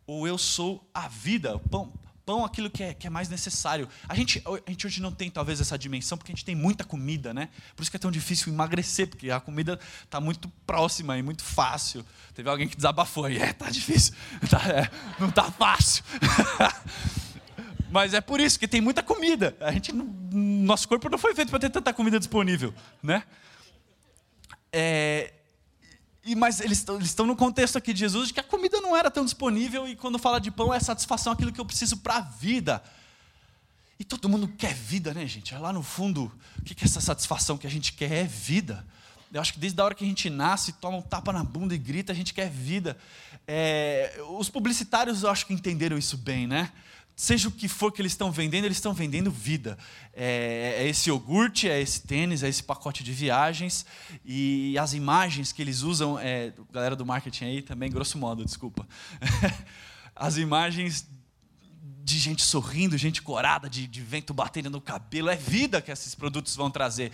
ou 0.07 0.29
eu 0.29 0.37
sou 0.37 0.87
a 0.93 1.09
vida. 1.09 1.57
O 1.57 1.61
pão, 1.61 1.91
pão 2.27 2.45
aquilo 2.45 2.69
que 2.69 2.83
é, 2.83 2.93
que 2.93 3.07
é 3.07 3.11
mais 3.11 3.31
necessário. 3.31 3.89
A 4.07 4.15
gente, 4.15 4.43
a 4.47 4.71
gente 4.71 4.87
hoje 4.87 5.01
não 5.01 5.11
tem 5.11 5.31
talvez 5.31 5.63
essa 5.63 5.79
dimensão, 5.79 6.19
porque 6.19 6.31
a 6.31 6.35
gente 6.35 6.45
tem 6.45 6.55
muita 6.55 6.85
comida, 6.85 7.33
né? 7.33 7.49
Por 7.75 7.83
isso 7.83 7.91
que 7.91 7.97
é 7.97 8.01
tão 8.01 8.11
difícil 8.11 8.53
emagrecer, 8.53 9.09
porque 9.09 9.31
a 9.31 9.41
comida 9.41 9.81
está 10.05 10.21
muito 10.21 10.47
próxima 10.67 11.17
e 11.17 11.23
muito 11.23 11.43
fácil. 11.43 12.05
Teve 12.35 12.51
alguém 12.51 12.69
que 12.69 12.77
desabafou 12.77 13.25
aí, 13.25 13.39
é, 13.39 13.55
tá 13.55 13.71
difícil, 13.71 14.15
tá, 14.51 14.61
é, 14.69 14.91
não 15.19 15.31
está 15.31 15.51
fácil. 15.51 16.05
Mas 17.93 18.15
é 18.15 18.23
por 18.23 18.41
isso 18.41 18.59
que 18.59 18.67
tem 18.67 18.81
muita 18.81 19.03
comida. 19.03 19.55
A 19.61 19.71
gente, 19.71 19.93
nosso 19.93 20.89
corpo 20.89 21.11
não 21.11 21.19
foi 21.19 21.35
feito 21.35 21.51
para 21.51 21.59
ter 21.59 21.69
tanta 21.69 21.93
comida 21.93 22.19
disponível, 22.19 22.75
né? 23.03 23.23
É, 24.73 25.35
e, 26.25 26.35
mas 26.35 26.61
eles 26.61 26.87
estão 27.03 27.27
no 27.27 27.37
contexto 27.37 27.77
aqui 27.77 27.93
de 27.93 28.01
Jesus 28.01 28.29
de 28.29 28.35
que 28.35 28.41
a 28.41 28.43
comida 28.43 28.81
não 28.81 28.97
era 28.97 29.11
tão 29.11 29.27
disponível 29.27 29.87
e 29.87 29.95
quando 29.95 30.19
fala 30.19 30.41
de 30.41 30.51
pão 30.51 30.73
é 30.73 30.81
satisfação 30.81 31.35
aquilo 31.35 31.53
que 31.53 31.61
eu 31.61 31.67
preciso 31.67 31.99
para 31.99 32.17
a 32.17 32.21
vida. 32.21 32.83
E 33.99 34.05
todo 34.05 34.27
mundo 34.27 34.49
quer 34.49 34.73
vida, 34.73 35.13
né, 35.13 35.27
gente? 35.27 35.53
É 35.53 35.59
lá 35.59 35.71
no 35.71 35.83
fundo, 35.83 36.33
o 36.59 36.63
que 36.63 36.73
é 36.73 36.87
essa 36.87 37.01
satisfação 37.01 37.59
que 37.59 37.67
a 37.67 37.71
gente 37.71 37.93
quer? 37.93 38.11
É 38.11 38.25
vida. 38.25 38.87
Eu 39.31 39.39
acho 39.39 39.53
que 39.53 39.59
desde 39.59 39.79
a 39.79 39.85
hora 39.85 39.95
que 39.95 40.03
a 40.03 40.07
gente 40.07 40.31
nasce, 40.31 40.73
toma 40.73 40.97
um 40.97 41.03
tapa 41.03 41.31
na 41.31 41.45
bunda 41.45 41.75
e 41.75 41.79
grita, 41.79 42.11
a 42.11 42.15
gente 42.15 42.33
quer 42.33 42.49
vida. 42.49 42.97
É, 43.47 44.19
os 44.31 44.49
publicitários, 44.49 45.23
eu 45.23 45.31
acho 45.31 45.45
que 45.45 45.53
entenderam 45.53 45.99
isso 45.99 46.17
bem, 46.17 46.47
né? 46.47 46.73
Seja 47.23 47.47
o 47.47 47.53
que 47.53 47.69
for 47.69 47.93
que 47.93 48.03
eles 48.03 48.11
estão 48.11 48.33
vendendo, 48.33 48.65
eles 48.65 48.79
estão 48.79 48.93
vendendo 48.93 49.31
vida. 49.31 49.79
É, 50.13 50.79
é, 50.79 50.89
esse 50.89 51.09
iogurte, 51.09 51.69
é 51.69 51.81
esse 51.81 52.03
tênis, 52.03 52.43
é 52.43 52.49
esse 52.49 52.65
pacote 52.65 53.05
de 53.05 53.13
viagens. 53.13 53.87
E 54.25 54.77
as 54.77 54.93
imagens 54.93 55.53
que 55.53 55.63
eles 55.63 55.83
usam, 55.83 56.19
é, 56.19 56.53
galera 56.73 56.97
do 56.97 57.07
marketing 57.07 57.45
aí 57.45 57.63
também, 57.63 57.93
grosso 57.93 58.19
modo, 58.19 58.45
desculpa. 58.45 58.89
As 60.17 60.37
imagens 60.37 61.07
de 62.03 62.19
gente 62.19 62.43
sorrindo, 62.43 62.99
gente 62.99 63.23
corada, 63.23 63.71
de, 63.71 63.87
de 63.87 64.01
vento 64.01 64.35
batendo 64.35 64.69
no 64.69 64.81
cabelo, 64.81 65.31
é 65.31 65.37
vida 65.37 65.81
que 65.81 65.93
esses 65.93 66.17
produtos 66.17 66.57
vão 66.57 66.73
trazer. 66.73 67.13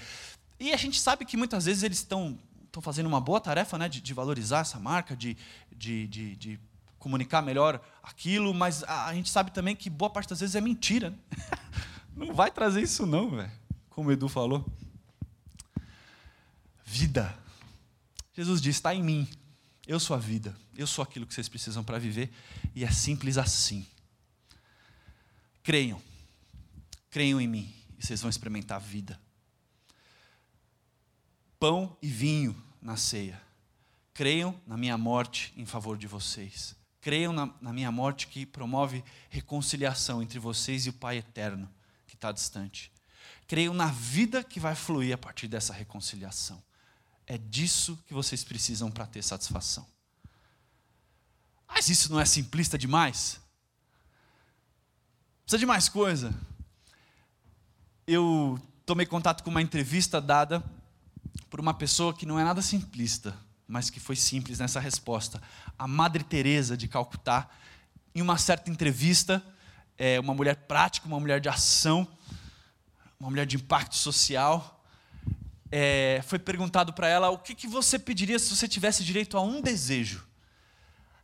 E 0.59 0.73
a 0.73 0.77
gente 0.79 0.99
sabe 0.99 1.27
que 1.27 1.37
muitas 1.37 1.67
vezes 1.67 1.83
eles 1.83 1.99
estão 1.99 2.39
estão 2.69 2.83
fazendo 2.83 3.07
uma 3.07 3.21
boa 3.21 3.41
tarefa 3.41 3.77
né, 3.77 3.89
de, 3.89 4.01
de 4.01 4.15
valorizar 4.15 4.61
essa 4.61 4.79
marca, 4.79 5.17
de, 5.17 5.37
de, 5.75 6.07
de, 6.07 6.37
de, 6.37 6.61
comunicar 6.99 7.43
melhor 7.43 7.81
aquilo, 8.03 8.53
mas 8.53 8.83
a, 8.85 9.13
gente 9.15 9.31
sabe 9.31 9.51
também 9.51 9.77
que 9.77 9.89
boa 9.89 10.11
parte 10.11 10.29
das 10.29 10.41
vezes 10.41 10.55
é 10.55 10.61
mentira. 10.61 11.11
Né? 11.11 11.19
Não 12.17 12.35
vai 12.35 12.51
trazer 12.51 12.83
isso 12.83 13.07
não, 13.07 13.31
velho. 13.31 13.53
Como 13.91 14.09
o 14.09 14.13
Edu 14.13 14.29
falou. 14.29 14.67
Vida. 16.85 17.33
Jesus 18.35 18.61
diz: 18.61 18.77
está 18.77 18.93
em 18.93 19.03
mim. 19.03 19.29
Eu 19.87 20.01
sou 20.01 20.17
a 20.17 20.19
vida. 20.19 20.57
Eu 20.77 20.87
sou 20.87 21.03
aquilo 21.03 21.25
que 21.27 21.33
vocês 21.33 21.49
precisam 21.49 21.85
para 21.85 21.97
viver. 21.97 22.33
E 22.75 22.85
é 22.85 22.91
simples 22.91 23.39
assim. 23.39 23.87
Creiam. 25.63 26.03
Creiam 27.09 27.41
em 27.41 27.47
mim. 27.47 27.73
E 27.97 28.05
vocês 28.05 28.21
vão 28.21 28.29
experimentar 28.29 28.79
a 28.79 28.81
vida 28.81 29.19
pão 31.59 31.97
e 32.01 32.09
vinho 32.09 32.57
na 32.81 32.97
ceia. 32.97 33.41
Creiam 34.15 34.59
na 34.67 34.77
minha 34.77 34.97
morte 34.97 35.53
em 35.57 35.67
favor 35.67 35.97
de 35.97 36.07
vocês. 36.07 36.77
Creiam 37.01 37.33
na, 37.33 37.53
na 37.61 37.73
minha 37.73 37.93
morte 37.93 38.27
que 38.27 38.45
promove 38.45 39.05
reconciliação 39.31 40.23
entre 40.23 40.39
vocês 40.39 40.87
e 40.87 40.91
o 40.91 40.93
Pai 40.93 41.19
eterno, 41.19 41.69
que 42.07 42.15
está 42.15 42.33
distante. 42.33 42.93
Creiam 43.47 43.73
na 43.73 43.87
vida 43.87 44.43
que 44.43 44.61
vai 44.61 44.75
fluir 44.75 45.15
a 45.15 45.19
partir 45.19 45.49
dessa 45.49 45.73
reconciliação. 45.73 46.63
É 47.27 47.39
disso 47.39 47.99
que 48.07 48.15
vocês 48.15 48.43
precisam 48.43 48.91
para 48.91 49.07
ter 49.07 49.23
satisfação. 49.23 49.87
Mas 51.69 51.89
isso 51.89 52.11
não 52.11 52.19
é 52.19 52.25
simplista 52.25 52.77
demais? 52.77 53.41
Precisa 55.45 55.59
de 55.59 55.67
mais 55.67 55.89
coisa. 55.89 56.35
Eu 58.07 58.61
tomei 58.85 59.07
contato 59.07 59.43
com 59.45 59.51
uma 59.51 59.63
entrevista 59.63 60.21
dada 60.21 60.65
por 61.51 61.61
uma 61.61 61.75
pessoa 61.75 62.13
que 62.13 62.27
não 62.27 62.39
é 62.39 62.45
nada 62.45 62.61
simplista, 62.61 63.37
mas 63.69 63.91
que 63.91 64.01
foi 64.01 64.17
simples 64.17 64.59
nessa 64.59 64.81
resposta. 64.81 65.41
A 65.79 65.87
Madre 65.87 66.25
Teresa 66.25 66.77
de 66.77 66.89
Calcutá, 66.89 67.49
em 68.15 68.23
uma 68.23 68.39
certa 68.39 68.71
entrevista, 68.71 69.45
é 69.99 70.19
uma 70.19 70.33
mulher 70.33 70.57
prática, 70.57 71.07
uma 71.07 71.21
mulher 71.21 71.39
de 71.41 71.49
ação, 71.49 72.09
uma 73.21 73.29
mulher 73.29 73.45
de 73.45 73.57
impacto 73.57 73.95
social, 73.95 74.83
é, 75.71 76.23
foi 76.27 76.39
perguntado 76.39 76.93
para 76.93 77.09
ela 77.09 77.29
o 77.29 77.39
que, 77.39 77.55
que 77.55 77.67
você 77.67 77.99
pediria 77.99 78.39
se 78.39 78.55
você 78.55 78.67
tivesse 78.67 79.05
direito 79.05 79.37
a 79.37 79.43
um 79.43 79.61
desejo. 79.61 80.27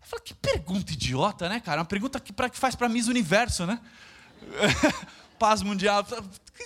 Eu 0.03 0.07
falei, 0.07 0.25
que 0.25 0.35
pergunta 0.35 0.93
idiota, 0.93 1.49
né, 1.49 1.61
cara? 1.61 1.81
Uma 1.81 1.87
pergunta 1.87 2.21
que, 2.21 2.33
pra, 2.33 2.51
que 2.51 2.59
faz 2.59 2.75
para 2.75 2.89
Miss 2.89 3.09
Universo, 3.09 3.65
né? 3.65 3.81
Paz 5.39 5.63
mundial 5.63 6.07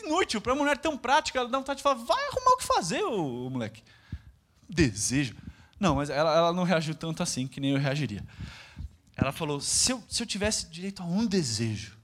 inútil, 0.04 0.40
para 0.40 0.52
uma 0.52 0.62
mulher 0.62 0.76
tão 0.78 0.98
prática, 0.98 1.38
ela 1.38 1.48
dá 1.48 1.58
vontade 1.58 1.78
de 1.78 1.82
falar, 1.82 1.96
vai 1.96 2.26
arrumar 2.26 2.50
o 2.52 2.56
que 2.56 2.64
fazer, 2.64 3.02
ô, 3.04 3.46
ô 3.46 3.50
moleque. 3.50 3.82
Desejo. 4.68 5.36
Não, 5.78 5.94
mas 5.94 6.10
ela, 6.10 6.34
ela 6.34 6.52
não 6.52 6.64
reagiu 6.64 6.94
tanto 6.94 7.22
assim, 7.22 7.46
que 7.46 7.60
nem 7.60 7.70
eu 7.70 7.78
reagiria. 7.78 8.24
Ela 9.16 9.32
falou: 9.32 9.60
se 9.60 9.92
eu, 9.92 10.02
se 10.08 10.22
eu 10.22 10.26
tivesse 10.26 10.66
direito 10.66 11.02
a 11.02 11.06
um 11.06 11.26
desejo 11.26 11.96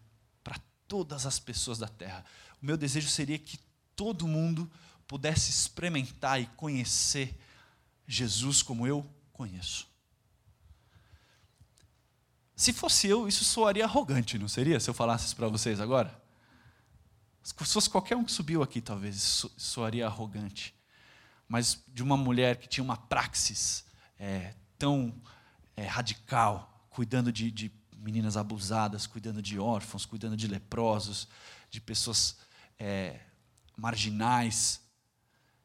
para 0.43 0.57
todas 0.87 1.27
as 1.27 1.39
pessoas 1.39 1.79
da 1.79 1.89
terra, 1.89 2.25
o 2.63 2.67
meu 2.67 2.77
desejo 2.77 3.09
seria 3.09 3.39
que 3.39 3.59
todo 3.97 4.27
mundo 4.27 4.71
pudesse 5.07 5.51
experimentar 5.51 6.41
e 6.41 6.47
conhecer 6.57 7.39
Jesus 8.07 8.63
como 8.63 8.87
eu 8.87 9.05
conheço. 9.33 9.87
Se 12.57 12.73
fosse 12.73 13.09
eu, 13.09 13.27
isso 13.27 13.45
soaria 13.45 13.85
arrogante, 13.85 14.39
não 14.39 14.49
seria? 14.49 14.79
Se 14.79 14.89
eu 14.89 14.95
falasse 14.95 15.27
isso 15.27 15.37
para 15.37 15.49
vocês 15.49 15.81
agora? 15.81 16.23
Se 17.43 17.53
fosse 17.53 17.91
qualquer 17.91 18.17
um 18.17 18.25
que 18.25 18.33
subiu 18.33 18.63
aqui, 18.63 18.81
talvez 18.81 19.45
soaria 19.57 20.07
arrogante. 20.07 20.75
Mas 21.49 21.83
de 21.89 22.03
uma 22.03 22.17
mulher 22.17 22.57
que 22.57 22.69
tinha 22.69 22.85
uma 22.85 22.97
praxis 22.97 23.85
é, 24.19 24.55
tão 24.79 25.15
é, 25.77 25.87
radical, 25.87 26.87
cuidando 26.91 27.33
de, 27.33 27.51
de 27.51 27.73
meninas 27.97 28.37
abusadas, 28.37 29.07
cuidando 29.07 29.41
de 29.41 29.59
órfãos, 29.59 30.05
cuidando 30.05 30.37
de 30.37 30.47
leprosos, 30.47 31.27
de 31.71 31.81
pessoas 31.81 32.37
é, 32.79 33.19
marginais. 33.77 34.81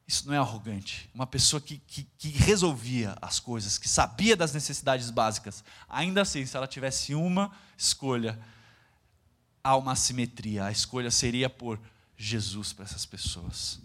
Isso 0.08 0.26
não 0.26 0.34
é 0.34 0.38
arrogante. 0.38 1.10
Uma 1.14 1.28
pessoa 1.28 1.62
que, 1.62 1.78
que, 1.86 2.04
que, 2.18 2.30
resolvia 2.30 3.16
as 3.22 3.40
coisas, 3.40 3.78
que 3.78 3.88
sabia 3.88 4.36
das 4.36 4.54
necessidades 4.54 5.10
básicas. 5.10 5.64
Ainda 5.88 6.22
assim, 6.22 6.46
se 6.46 6.58
ela 6.58 6.68
tivesse 6.68 7.14
uma 7.14 7.52
escolha, 7.78 8.40
há 9.64 9.76
uma 9.76 9.92
assimetria. 9.92 10.66
A 10.66 10.72
escolha 10.72 11.12
seria 11.12 11.50
por 11.50 11.80
Jesus 12.18 12.74
para 12.74 12.86
essas 12.86 13.06
pessoas. 13.06 13.80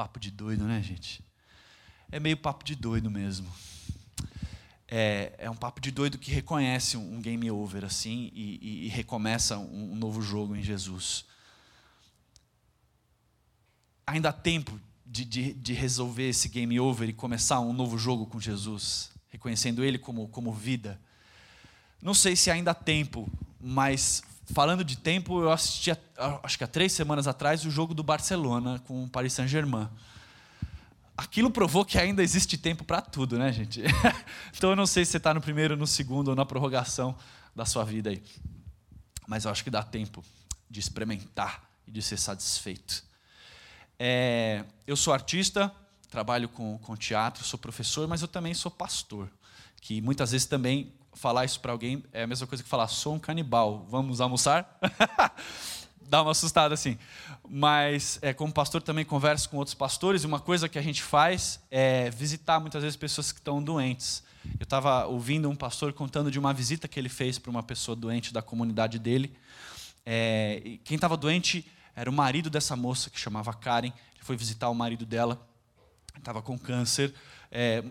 Papo 0.00 0.18
de 0.18 0.30
doido, 0.30 0.64
né, 0.64 0.82
gente? 0.82 1.22
É 2.10 2.18
meio 2.18 2.34
papo 2.34 2.64
de 2.64 2.74
doido 2.74 3.10
mesmo. 3.10 3.46
É, 4.88 5.34
é 5.36 5.50
um 5.50 5.54
papo 5.54 5.78
de 5.78 5.90
doido 5.90 6.16
que 6.16 6.30
reconhece 6.30 6.96
um 6.96 7.20
game 7.20 7.50
over 7.50 7.84
assim 7.84 8.32
e, 8.32 8.58
e, 8.62 8.86
e 8.86 8.88
recomeça 8.88 9.58
um, 9.58 9.92
um 9.92 9.94
novo 9.94 10.22
jogo 10.22 10.56
em 10.56 10.62
Jesus. 10.62 11.26
Ainda 14.06 14.30
há 14.30 14.32
tempo 14.32 14.80
de, 15.04 15.22
de, 15.22 15.52
de, 15.52 15.74
resolver 15.74 16.30
esse 16.30 16.48
game 16.48 16.80
over 16.80 17.06
e 17.06 17.12
começar 17.12 17.60
um 17.60 17.74
novo 17.74 17.98
jogo 17.98 18.24
com 18.24 18.40
Jesus, 18.40 19.10
reconhecendo 19.28 19.84
Ele 19.84 19.98
como, 19.98 20.28
como 20.28 20.50
vida. 20.50 20.98
Não 22.00 22.14
sei 22.14 22.34
se 22.34 22.50
ainda 22.50 22.70
há 22.70 22.74
tempo 22.74 23.30
mas 23.60 24.22
falando 24.52 24.84
de 24.84 24.96
tempo, 24.96 25.42
eu 25.42 25.50
assisti, 25.50 25.90
acho 26.42 26.58
que 26.58 26.64
há 26.64 26.66
três 26.66 26.92
semanas 26.92 27.26
atrás, 27.26 27.64
o 27.64 27.70
jogo 27.70 27.94
do 27.94 28.02
Barcelona 28.02 28.78
com 28.86 29.04
o 29.04 29.08
Paris 29.08 29.32
Saint-Germain. 29.32 29.88
Aquilo 31.16 31.50
provou 31.50 31.84
que 31.84 31.98
ainda 31.98 32.22
existe 32.22 32.56
tempo 32.56 32.84
para 32.84 33.00
tudo, 33.00 33.38
né, 33.38 33.52
gente? 33.52 33.82
então 34.56 34.70
eu 34.70 34.76
não 34.76 34.86
sei 34.86 35.04
se 35.04 35.12
você 35.12 35.16
está 35.18 35.34
no 35.34 35.40
primeiro, 35.40 35.76
no 35.76 35.86
segundo 35.86 36.28
ou 36.28 36.36
na 36.36 36.46
prorrogação 36.46 37.16
da 37.54 37.64
sua 37.64 37.84
vida 37.84 38.10
aí. 38.10 38.22
Mas 39.26 39.44
eu 39.44 39.50
acho 39.50 39.62
que 39.62 39.70
dá 39.70 39.82
tempo 39.82 40.24
de 40.68 40.80
experimentar 40.80 41.62
e 41.86 41.90
de 41.90 42.00
ser 42.00 42.16
satisfeito. 42.16 43.04
É, 43.98 44.64
eu 44.86 44.96
sou 44.96 45.12
artista, 45.12 45.70
trabalho 46.10 46.48
com, 46.48 46.78
com 46.78 46.96
teatro, 46.96 47.44
sou 47.44 47.58
professor, 47.58 48.08
mas 48.08 48.22
eu 48.22 48.28
também 48.28 48.54
sou 48.54 48.70
pastor, 48.70 49.30
que 49.80 50.00
muitas 50.00 50.32
vezes 50.32 50.46
também 50.46 50.92
falar 51.12 51.44
isso 51.44 51.60
para 51.60 51.72
alguém 51.72 52.02
é 52.12 52.22
a 52.22 52.26
mesma 52.26 52.46
coisa 52.46 52.62
que 52.62 52.68
falar, 52.68 52.88
sou 52.88 53.14
um 53.14 53.18
canibal, 53.18 53.86
vamos 53.88 54.20
almoçar? 54.20 54.78
Dá 56.02 56.22
uma 56.22 56.32
assustada 56.32 56.74
assim. 56.74 56.98
Mas, 57.48 58.18
é, 58.20 58.32
como 58.32 58.52
pastor, 58.52 58.82
também 58.82 59.04
converso 59.04 59.48
com 59.48 59.56
outros 59.56 59.74
pastores, 59.74 60.24
e 60.24 60.26
uma 60.26 60.40
coisa 60.40 60.68
que 60.68 60.78
a 60.78 60.82
gente 60.82 61.02
faz 61.02 61.60
é 61.70 62.10
visitar 62.10 62.58
muitas 62.58 62.82
vezes 62.82 62.96
pessoas 62.96 63.30
que 63.30 63.38
estão 63.38 63.62
doentes. 63.62 64.22
Eu 64.58 64.64
estava 64.64 65.06
ouvindo 65.06 65.48
um 65.48 65.54
pastor 65.54 65.92
contando 65.92 66.30
de 66.30 66.38
uma 66.38 66.52
visita 66.52 66.88
que 66.88 66.98
ele 66.98 67.08
fez 67.08 67.38
para 67.38 67.50
uma 67.50 67.62
pessoa 67.62 67.94
doente 67.94 68.32
da 68.32 68.42
comunidade 68.42 68.98
dele. 68.98 69.36
É, 70.04 70.78
quem 70.82 70.94
estava 70.94 71.16
doente 71.16 71.70
era 71.94 72.08
o 72.08 72.12
marido 72.12 72.48
dessa 72.48 72.74
moça, 72.74 73.10
que 73.10 73.20
chamava 73.20 73.52
Karen. 73.52 73.88
Ele 73.88 74.24
foi 74.24 74.36
visitar 74.36 74.68
o 74.68 74.74
marido 74.74 75.04
dela, 75.04 75.46
estava 76.16 76.40
com 76.40 76.58
câncer. 76.58 77.12
É, 77.50 77.84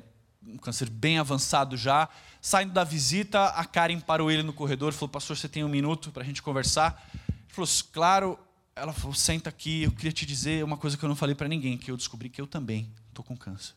um 0.46 0.58
câncer 0.58 0.90
bem 0.90 1.20
avançado 1.20 1.76
já. 1.76 2.10
Saindo 2.42 2.74
da 2.74 2.84
visita, 2.84 3.46
a 3.48 3.66
Karen 3.66 4.00
parou 4.00 4.32
ele 4.32 4.44
no 4.44 4.54
corredor 4.54 4.92
e 4.92 4.96
falou: 4.96 5.10
Pastor, 5.10 5.38
você 5.38 5.50
tem 5.50 5.64
um 5.64 5.70
minuto 5.70 6.12
para 6.12 6.24
a 6.24 6.26
gente 6.26 6.42
conversar? 6.42 7.10
Ele 7.28 7.48
falou: 7.48 7.70
Claro. 7.92 8.40
Ela 8.76 8.94
falou: 8.94 9.14
Senta 9.14 9.50
aqui, 9.50 9.84
eu 9.84 9.92
queria 9.92 10.12
te 10.12 10.26
dizer 10.26 10.64
uma 10.64 10.78
coisa 10.78 10.98
que 10.98 11.04
eu 11.04 11.10
não 11.10 11.16
falei 11.16 11.36
para 11.36 11.48
ninguém, 11.48 11.78
que 11.78 11.92
eu 11.92 11.98
descobri 11.98 12.30
que 12.30 12.40
eu 12.40 12.48
também 12.48 12.92
estou 13.10 13.24
com 13.24 13.36
câncer. 13.36 13.74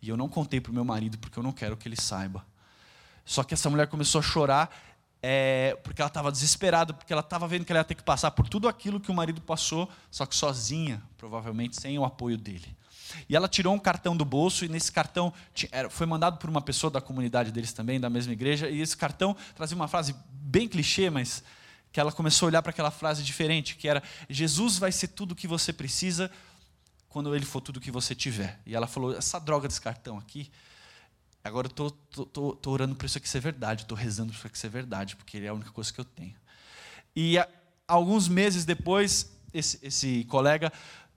E 0.00 0.08
eu 0.08 0.16
não 0.16 0.28
contei 0.28 0.60
para 0.60 0.70
o 0.70 0.74
meu 0.74 0.84
marido 0.84 1.18
porque 1.18 1.38
eu 1.38 1.42
não 1.42 1.52
quero 1.52 1.76
que 1.76 1.88
ele 1.88 2.00
saiba. 2.00 2.44
Só 3.24 3.44
que 3.44 3.54
essa 3.54 3.70
mulher 3.70 3.86
começou 3.86 4.18
a 4.18 4.22
chorar 4.22 4.70
é, 5.22 5.78
porque 5.84 6.02
ela 6.02 6.08
estava 6.08 6.32
desesperada, 6.32 6.92
porque 6.92 7.12
ela 7.12 7.20
estava 7.20 7.46
vendo 7.46 7.64
que 7.64 7.72
ela 7.72 7.80
ia 7.80 7.84
ter 7.84 7.94
que 7.94 8.02
passar 8.02 8.32
por 8.32 8.48
tudo 8.48 8.66
aquilo 8.66 8.98
que 8.98 9.10
o 9.10 9.14
marido 9.14 9.40
passou, 9.40 9.88
só 10.10 10.26
que 10.26 10.34
sozinha, 10.34 11.00
provavelmente 11.16 11.80
sem 11.80 11.96
o 11.96 12.04
apoio 12.04 12.36
dele. 12.36 12.76
E 13.28 13.36
ela 13.36 13.48
tirou 13.48 13.74
um 13.74 13.78
cartão 13.78 14.16
do 14.16 14.24
bolso, 14.24 14.64
e 14.64 14.68
nesse 14.68 14.90
cartão 14.90 15.32
foi 15.90 16.06
mandado 16.06 16.38
por 16.38 16.48
uma 16.48 16.60
pessoa 16.60 16.90
da 16.90 17.00
comunidade 17.00 17.50
deles 17.52 17.72
também, 17.72 18.00
da 18.00 18.10
mesma 18.10 18.32
igreja, 18.32 18.68
e 18.68 18.80
esse 18.80 18.96
cartão 18.96 19.36
trazia 19.54 19.76
uma 19.76 19.88
frase 19.88 20.14
bem 20.30 20.68
clichê, 20.68 21.10
mas 21.10 21.42
que 21.92 22.00
ela 22.00 22.10
começou 22.10 22.46
a 22.46 22.48
olhar 22.48 22.62
para 22.62 22.70
aquela 22.70 22.90
frase 22.90 23.22
diferente, 23.22 23.76
que 23.76 23.86
era: 23.86 24.02
Jesus 24.28 24.78
vai 24.78 24.90
ser 24.90 25.08
tudo 25.08 25.32
o 25.32 25.34
que 25.34 25.46
você 25.46 25.72
precisa 25.72 26.30
quando 27.08 27.34
ele 27.36 27.44
for 27.44 27.60
tudo 27.60 27.76
o 27.76 27.80
que 27.80 27.90
você 27.90 28.14
tiver. 28.14 28.58
E 28.64 28.74
ela 28.74 28.86
falou: 28.86 29.14
essa 29.14 29.38
droga 29.38 29.68
desse 29.68 29.80
cartão 29.80 30.16
aqui, 30.18 30.50
agora 31.44 31.68
eu 31.68 31.88
estou 32.22 32.58
orando 32.66 32.96
para 32.96 33.06
isso 33.06 33.18
aqui 33.18 33.28
ser 33.28 33.40
verdade, 33.40 33.82
estou 33.82 33.96
rezando 33.96 34.30
para 34.30 34.38
isso 34.38 34.46
aqui 34.46 34.58
ser 34.58 34.70
verdade, 34.70 35.16
porque 35.16 35.36
ele 35.36 35.46
é 35.46 35.50
a 35.50 35.54
única 35.54 35.70
coisa 35.70 35.92
que 35.92 36.00
eu 36.00 36.04
tenho. 36.04 36.34
E 37.14 37.38
a, 37.38 37.46
alguns 37.86 38.26
meses 38.26 38.64
depois, 38.64 39.30
esse, 39.52 39.78
esse 39.82 40.24
colega 40.24 40.72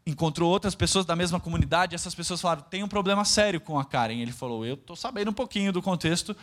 encontrou 0.05 0.51
outras 0.51 0.75
pessoas 0.75 1.05
da 1.05 1.15
mesma 1.15 1.39
comunidade, 1.39 1.95
essas 1.95 2.13
pessoas 2.13 2.39
falaram: 2.39 2.61
tem 2.61 2.83
um 2.83 2.87
problema 2.87 3.25
sério 3.25 3.59
com 3.59 3.79
a 3.79 3.85
Karen. 3.85 4.19
Ele 4.19 4.31
falou: 4.31 4.65
eu 4.65 4.75
estou 4.75 4.95
sabendo 4.95 5.31
um 5.31 5.33
pouquinho 5.33 5.73
do 5.73 5.81
contexto. 5.81 6.35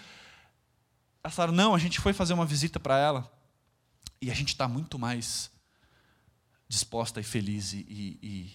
Elas 1.23 1.35
falaram: 1.35 1.54
não, 1.54 1.75
a 1.75 1.78
gente 1.78 2.00
foi 2.00 2.12
fazer 2.12 2.35
uma 2.35 2.47
visita 2.47 2.81
para 2.81 2.99
ela 2.99 3.31
e 4.21 4.31
a 4.31 4.35
gente 4.35 4.49
está 4.49 4.66
muito 4.66 4.99
mais 4.99 5.50
disposta 6.69 7.21
e 7.21 7.23
feliz 7.23 7.73
e, 7.73 7.87
e, 8.23 8.50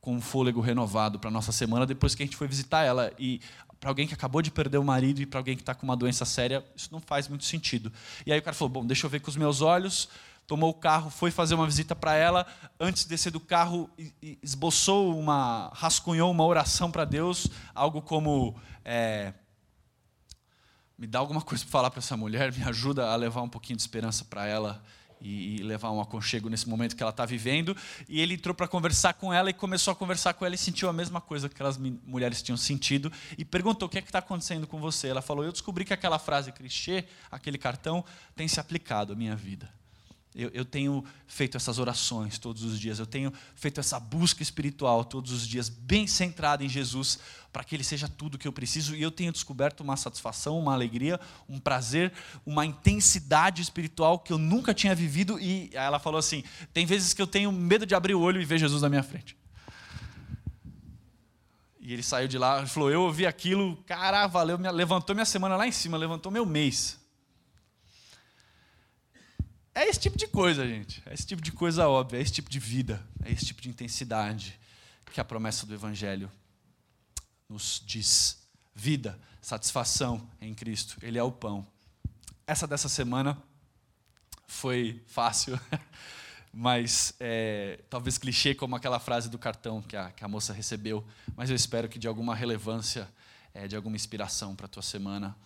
com 0.00 0.14
um 0.14 0.20
fôlego 0.20 0.60
renovado 0.60 1.18
para 1.18 1.30
nossa 1.30 1.50
semana 1.50 1.84
depois 1.84 2.14
que 2.14 2.22
a 2.22 2.26
gente 2.26 2.36
foi 2.36 2.46
visitar 2.46 2.84
ela. 2.84 3.12
E 3.18 3.40
para 3.80 3.90
alguém 3.90 4.06
que 4.06 4.14
acabou 4.14 4.40
de 4.40 4.50
perder 4.50 4.78
o 4.78 4.84
marido 4.84 5.20
e 5.20 5.26
para 5.26 5.40
alguém 5.40 5.56
que 5.56 5.62
está 5.62 5.74
com 5.74 5.84
uma 5.84 5.96
doença 5.96 6.24
séria, 6.24 6.64
isso 6.76 6.88
não 6.92 7.00
faz 7.00 7.28
muito 7.28 7.44
sentido. 7.44 7.92
E 8.24 8.32
aí 8.32 8.38
o 8.38 8.42
cara 8.42 8.54
falou: 8.54 8.70
Bom, 8.70 8.86
deixa 8.86 9.06
eu 9.06 9.10
ver 9.10 9.20
com 9.20 9.28
os 9.28 9.36
meus 9.36 9.60
olhos. 9.60 10.08
Tomou 10.46 10.70
o 10.70 10.74
carro, 10.74 11.10
foi 11.10 11.30
fazer 11.30 11.54
uma 11.54 11.66
visita 11.66 11.96
para 11.96 12.14
ela. 12.14 12.46
Antes 12.78 13.02
de 13.02 13.08
descer 13.08 13.32
do 13.32 13.40
carro, 13.40 13.90
esboçou 14.42 15.18
uma, 15.18 15.70
rascunhou 15.74 16.30
uma 16.30 16.44
oração 16.44 16.90
para 16.90 17.04
Deus, 17.04 17.48
algo 17.74 18.00
como: 18.00 18.54
é, 18.84 19.34
me 20.96 21.06
dá 21.06 21.18
alguma 21.18 21.42
coisa 21.42 21.64
para 21.64 21.72
falar 21.72 21.90
para 21.90 21.98
essa 21.98 22.16
mulher, 22.16 22.52
me 22.56 22.62
ajuda 22.62 23.10
a 23.10 23.16
levar 23.16 23.42
um 23.42 23.48
pouquinho 23.48 23.76
de 23.76 23.82
esperança 23.82 24.24
para 24.24 24.46
ela 24.46 24.82
e, 25.20 25.62
levar 25.62 25.90
um 25.90 26.00
aconchego 26.00 26.48
nesse 26.48 26.68
momento 26.68 26.94
que 26.94 27.02
ela 27.02 27.10
está 27.10 27.24
vivendo. 27.24 27.76
E 28.08 28.20
ele 28.20 28.34
entrou 28.34 28.54
para 28.54 28.68
conversar 28.68 29.14
com 29.14 29.32
ela 29.32 29.50
e 29.50 29.52
começou 29.52 29.92
a 29.92 29.96
conversar 29.96 30.34
com 30.34 30.44
ela 30.44 30.54
e 30.54 30.58
sentiu 30.58 30.88
a 30.88 30.92
mesma 30.92 31.20
coisa 31.20 31.48
que 31.48 31.54
aquelas 31.54 31.76
mulheres 31.76 32.42
tinham 32.42 32.56
sentido 32.56 33.12
e 33.36 33.44
perguntou: 33.44 33.86
O 33.86 33.90
que 33.90 33.98
é 33.98 34.02
que 34.02 34.08
está 34.08 34.20
acontecendo 34.20 34.66
com 34.66 34.80
você? 34.80 35.08
Ela 35.08 35.22
falou: 35.22 35.44
Eu 35.44 35.52
descobri 35.52 35.84
que 35.84 35.92
aquela 35.92 36.18
frase 36.18 36.52
clichê, 36.52 37.04
aquele 37.30 37.58
cartão, 37.58 38.04
tem 38.34 38.46
se 38.46 38.60
aplicado 38.60 39.12
à 39.12 39.16
minha 39.16 39.36
vida. 39.36 39.68
Eu, 40.36 40.50
eu, 40.52 40.66
tenho 40.66 41.02
feito 41.26 41.56
essas 41.56 41.78
orações 41.78 42.38
todos 42.38 42.62
os 42.62 42.78
dias, 42.78 42.98
eu 42.98 43.06
tenho 43.06 43.32
feito 43.54 43.80
essa 43.80 43.98
busca 43.98 44.42
espiritual 44.42 45.02
todos 45.02 45.32
os 45.32 45.48
dias, 45.48 45.70
bem 45.70 46.06
centrada 46.06 46.62
em 46.62 46.68
Jesus, 46.68 47.18
para 47.50 47.64
que 47.64 47.74
Ele 47.74 47.82
seja 47.82 48.06
tudo 48.06 48.36
que 48.36 48.46
eu 48.46 48.52
preciso, 48.52 48.94
e 48.94 49.00
eu 49.00 49.10
tenho 49.10 49.32
descoberto 49.32 49.80
uma 49.80 49.96
satisfação, 49.96 50.58
uma 50.58 50.74
alegria, 50.74 51.18
um 51.48 51.58
prazer, 51.58 52.12
uma 52.44 52.66
intensidade 52.66 53.62
espiritual 53.62 54.18
que 54.18 54.30
eu 54.30 54.36
nunca 54.36 54.74
tinha 54.74 54.94
vivido. 54.94 55.40
E 55.40 55.70
ela 55.72 55.98
falou 55.98 56.18
assim: 56.18 56.44
tem 56.74 56.84
vezes 56.84 57.14
que 57.14 57.22
eu 57.22 57.26
tenho 57.26 57.50
medo 57.50 57.86
de 57.86 57.94
abrir 57.94 58.14
o 58.14 58.20
olho 58.20 58.38
e 58.38 58.44
ver 58.44 58.58
Jesus 58.58 58.82
na 58.82 58.90
minha 58.90 59.02
frente. 59.02 59.34
E 61.80 61.94
ele 61.94 62.02
saiu 62.02 62.28
de 62.28 62.36
lá 62.36 62.62
e 62.62 62.66
falou: 62.66 62.90
Eu 62.90 63.02
ouvi 63.02 63.24
aquilo, 63.24 63.74
cara, 63.86 64.26
valeu, 64.26 64.58
levantou 64.58 65.14
minha 65.14 65.24
semana 65.24 65.56
lá 65.56 65.66
em 65.66 65.72
cima, 65.72 65.96
levantou 65.96 66.30
meu 66.30 66.44
mês. 66.44 67.05
É 69.76 69.86
esse 69.86 70.00
tipo 70.00 70.16
de 70.16 70.26
coisa, 70.26 70.66
gente. 70.66 71.02
É 71.04 71.12
esse 71.12 71.26
tipo 71.26 71.42
de 71.42 71.52
coisa 71.52 71.86
óbvia, 71.86 72.16
é 72.16 72.22
esse 72.22 72.32
tipo 72.32 72.48
de 72.48 72.58
vida, 72.58 73.06
é 73.22 73.30
esse 73.30 73.44
tipo 73.44 73.60
de 73.60 73.68
intensidade 73.68 74.58
que 75.12 75.20
a 75.20 75.24
promessa 75.24 75.66
do 75.66 75.74
Evangelho 75.74 76.32
nos 77.46 77.82
diz. 77.84 78.38
Vida, 78.74 79.18
satisfação 79.40 80.26
em 80.40 80.54
Cristo, 80.54 80.96
Ele 81.02 81.18
é 81.18 81.22
o 81.22 81.30
pão. 81.30 81.66
Essa 82.46 82.66
dessa 82.66 82.88
semana 82.88 83.36
foi 84.46 85.02
fácil, 85.06 85.60
mas 86.50 87.12
é, 87.20 87.78
talvez 87.90 88.16
clichê 88.16 88.54
como 88.54 88.76
aquela 88.76 88.98
frase 88.98 89.28
do 89.28 89.38
cartão 89.38 89.82
que 89.82 89.96
a, 89.96 90.10
que 90.10 90.24
a 90.24 90.28
moça 90.28 90.54
recebeu, 90.54 91.06
mas 91.36 91.50
eu 91.50 91.56
espero 91.56 91.86
que 91.86 91.98
de 91.98 92.08
alguma 92.08 92.34
relevância, 92.34 93.06
é, 93.52 93.68
de 93.68 93.76
alguma 93.76 93.96
inspiração 93.96 94.56
para 94.56 94.64
a 94.64 94.70
tua 94.70 94.82
semana 94.82 95.36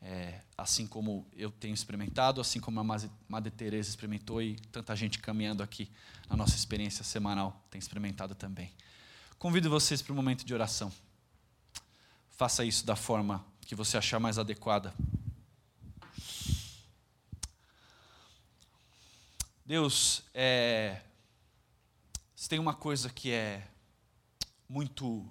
é, 0.00 0.40
assim 0.56 0.86
como 0.86 1.26
eu 1.36 1.50
tenho 1.50 1.74
experimentado, 1.74 2.40
assim 2.40 2.60
como 2.60 2.80
a 2.80 2.84
Madre 3.28 3.50
Teresa 3.50 3.88
experimentou 3.88 4.40
e 4.40 4.56
tanta 4.72 4.94
gente 4.94 5.18
caminhando 5.18 5.62
aqui 5.62 5.90
na 6.28 6.36
nossa 6.36 6.54
experiência 6.54 7.04
semanal 7.04 7.64
tem 7.70 7.78
experimentado 7.78 8.34
também. 8.34 8.72
Convido 9.38 9.70
vocês 9.70 10.02
para 10.02 10.12
um 10.12 10.16
momento 10.16 10.44
de 10.44 10.54
oração. 10.54 10.92
Faça 12.30 12.64
isso 12.64 12.86
da 12.86 12.94
forma 12.94 13.44
que 13.60 13.74
você 13.74 13.96
achar 13.96 14.20
mais 14.20 14.38
adequada. 14.38 14.94
Deus, 19.64 20.22
é, 20.32 21.02
se 22.34 22.48
tem 22.48 22.58
uma 22.58 22.74
coisa 22.74 23.10
que 23.10 23.30
é 23.30 23.68
muito 24.68 25.28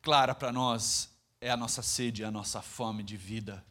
clara 0.00 0.34
para 0.34 0.52
nós 0.52 1.13
é 1.44 1.50
a 1.50 1.58
nossa 1.58 1.82
sede, 1.82 2.22
é 2.22 2.26
a 2.26 2.30
nossa 2.30 2.62
fome 2.62 3.02
de 3.02 3.18
vida, 3.18 3.62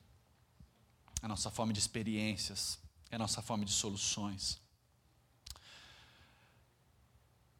é 1.23 1.25
a 1.25 1.27
nossa 1.27 1.49
fome 1.49 1.73
de 1.73 1.79
experiências, 1.79 2.77
é 3.09 3.15
a 3.15 3.17
nossa 3.17 3.41
fome 3.41 3.65
de 3.65 3.71
soluções. 3.71 4.61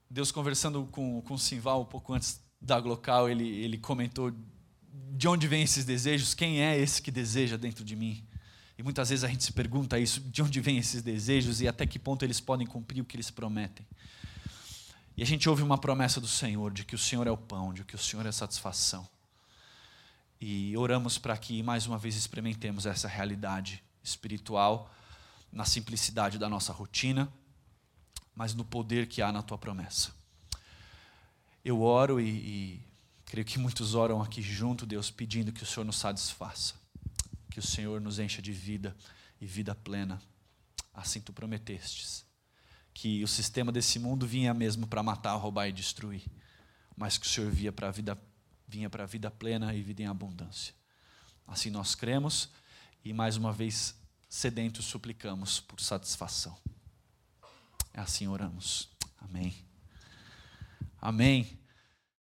Deus 0.08 0.32
conversando 0.32 0.86
com, 0.92 1.20
com 1.24 1.34
o 1.34 1.40
Simval 1.40 1.82
um 1.82 1.86
pouco 1.86 2.14
antes 2.14 2.40
da 2.62 2.80
Glocal, 2.80 3.28
ele, 3.28 3.48
ele 3.48 3.80
comentou 3.80 4.32
de 5.18 5.28
onde 5.28 5.48
vêm 5.48 5.64
esses 5.64 5.84
desejos, 5.84 6.36
quem 6.36 6.62
é 6.62 6.78
esse 6.78 7.02
que 7.02 7.10
deseja 7.10 7.58
dentro 7.58 7.84
de 7.84 7.96
mim? 7.96 8.24
E 8.78 8.84
muitas 8.84 9.10
vezes 9.10 9.24
a 9.24 9.28
gente 9.28 9.44
se 9.44 9.52
pergunta 9.52 9.98
isso, 9.98 10.20
de 10.20 10.44
onde 10.44 10.62
vêm 10.62 10.78
esses 10.78 11.02
desejos 11.02 11.60
e 11.60 11.68
até 11.68 11.88
que 11.88 11.98
ponto 11.98 12.24
eles 12.24 12.40
podem 12.40 12.68
cumprir 12.68 13.02
o 13.02 13.06
que 13.06 13.16
eles 13.16 13.32
prometem. 13.32 13.88
E 15.18 15.24
a 15.24 15.26
gente 15.26 15.50
ouve 15.50 15.64
uma 15.64 15.78
promessa 15.80 16.22
do 16.22 16.28
Senhor, 16.28 16.72
de 16.72 16.86
que 16.86 16.94
o 16.94 17.00
Senhor 17.00 17.26
é 17.26 17.32
o 17.32 17.38
pão, 17.38 17.74
de 17.74 17.84
que 17.84 17.96
o 17.96 18.00
Senhor 18.00 18.24
é 18.28 18.30
a 18.30 18.32
satisfação. 18.32 19.12
E 20.46 20.76
oramos 20.76 21.18
para 21.18 21.38
que 21.38 21.64
mais 21.64 21.88
uma 21.88 21.98
vez 21.98 22.18
experimentemos 22.18 22.86
essa 22.86 23.08
realidade 23.08 23.82
espiritual 24.04 24.94
na 25.50 25.64
simplicidade 25.64 26.38
da 26.38 26.50
nossa 26.50 26.74
rotina, 26.74 27.32
mas 28.36 28.54
no 28.54 28.66
poder 28.66 29.08
que 29.08 29.22
há 29.22 29.32
na 29.32 29.42
tua 29.42 29.58
promessa. 29.58 30.12
Eu 31.64 31.82
oro 31.82 32.20
e, 32.20 32.28
e 32.28 32.82
creio 33.24 33.46
que 33.46 33.58
muitos 33.58 33.96
oram 33.96 34.22
aqui 34.22 34.42
junto, 34.42 34.86
Deus, 34.86 35.10
pedindo 35.10 35.54
que 35.54 35.64
o 35.64 35.66
Senhor 35.66 35.86
nos 35.86 35.96
satisfaça, 35.96 36.74
que 37.50 37.60
o 37.60 37.64
Senhor 37.64 38.02
nos 38.02 38.20
encha 38.20 38.42
de 38.42 38.52
vida 38.52 38.94
e 39.40 39.46
vida 39.46 39.74
plena. 39.74 40.22
Assim 40.94 41.22
tu 41.22 41.32
prometestes. 41.32 42.26
Que 42.94 43.24
o 43.24 43.30
sistema 43.30 43.72
desse 43.72 43.98
mundo 43.98 44.28
vinha 44.28 44.54
mesmo 44.54 44.88
para 44.88 45.02
matar, 45.02 45.36
roubar 45.36 45.70
e 45.70 45.72
destruir, 45.72 46.26
mas 46.98 47.18
que 47.18 47.26
o 47.26 47.30
Senhor 47.30 47.50
via 47.50 47.72
para 47.72 47.88
a 47.88 47.92
vida 47.92 48.22
vinha 48.68 48.90
para 48.90 49.04
a 49.04 49.08
vida 49.08 49.30
plena 49.30 49.74
e 49.74 49.82
vida 49.82 50.02
em 50.02 50.08
abundância. 50.08 50.74
Assim 51.48 51.70
nós 51.70 51.96
cremos 51.96 52.50
e 53.04 53.14
mais 53.14 53.38
uma 53.38 53.52
vez 53.52 53.96
sedentos 54.30 54.86
suplicamos 54.86 55.60
por 55.60 55.80
satisfação. 55.80 56.58
É 57.94 58.02
assim 58.02 58.28
oramos. 58.28 58.90
Amém. 59.20 59.54
Amém. 61.00 61.63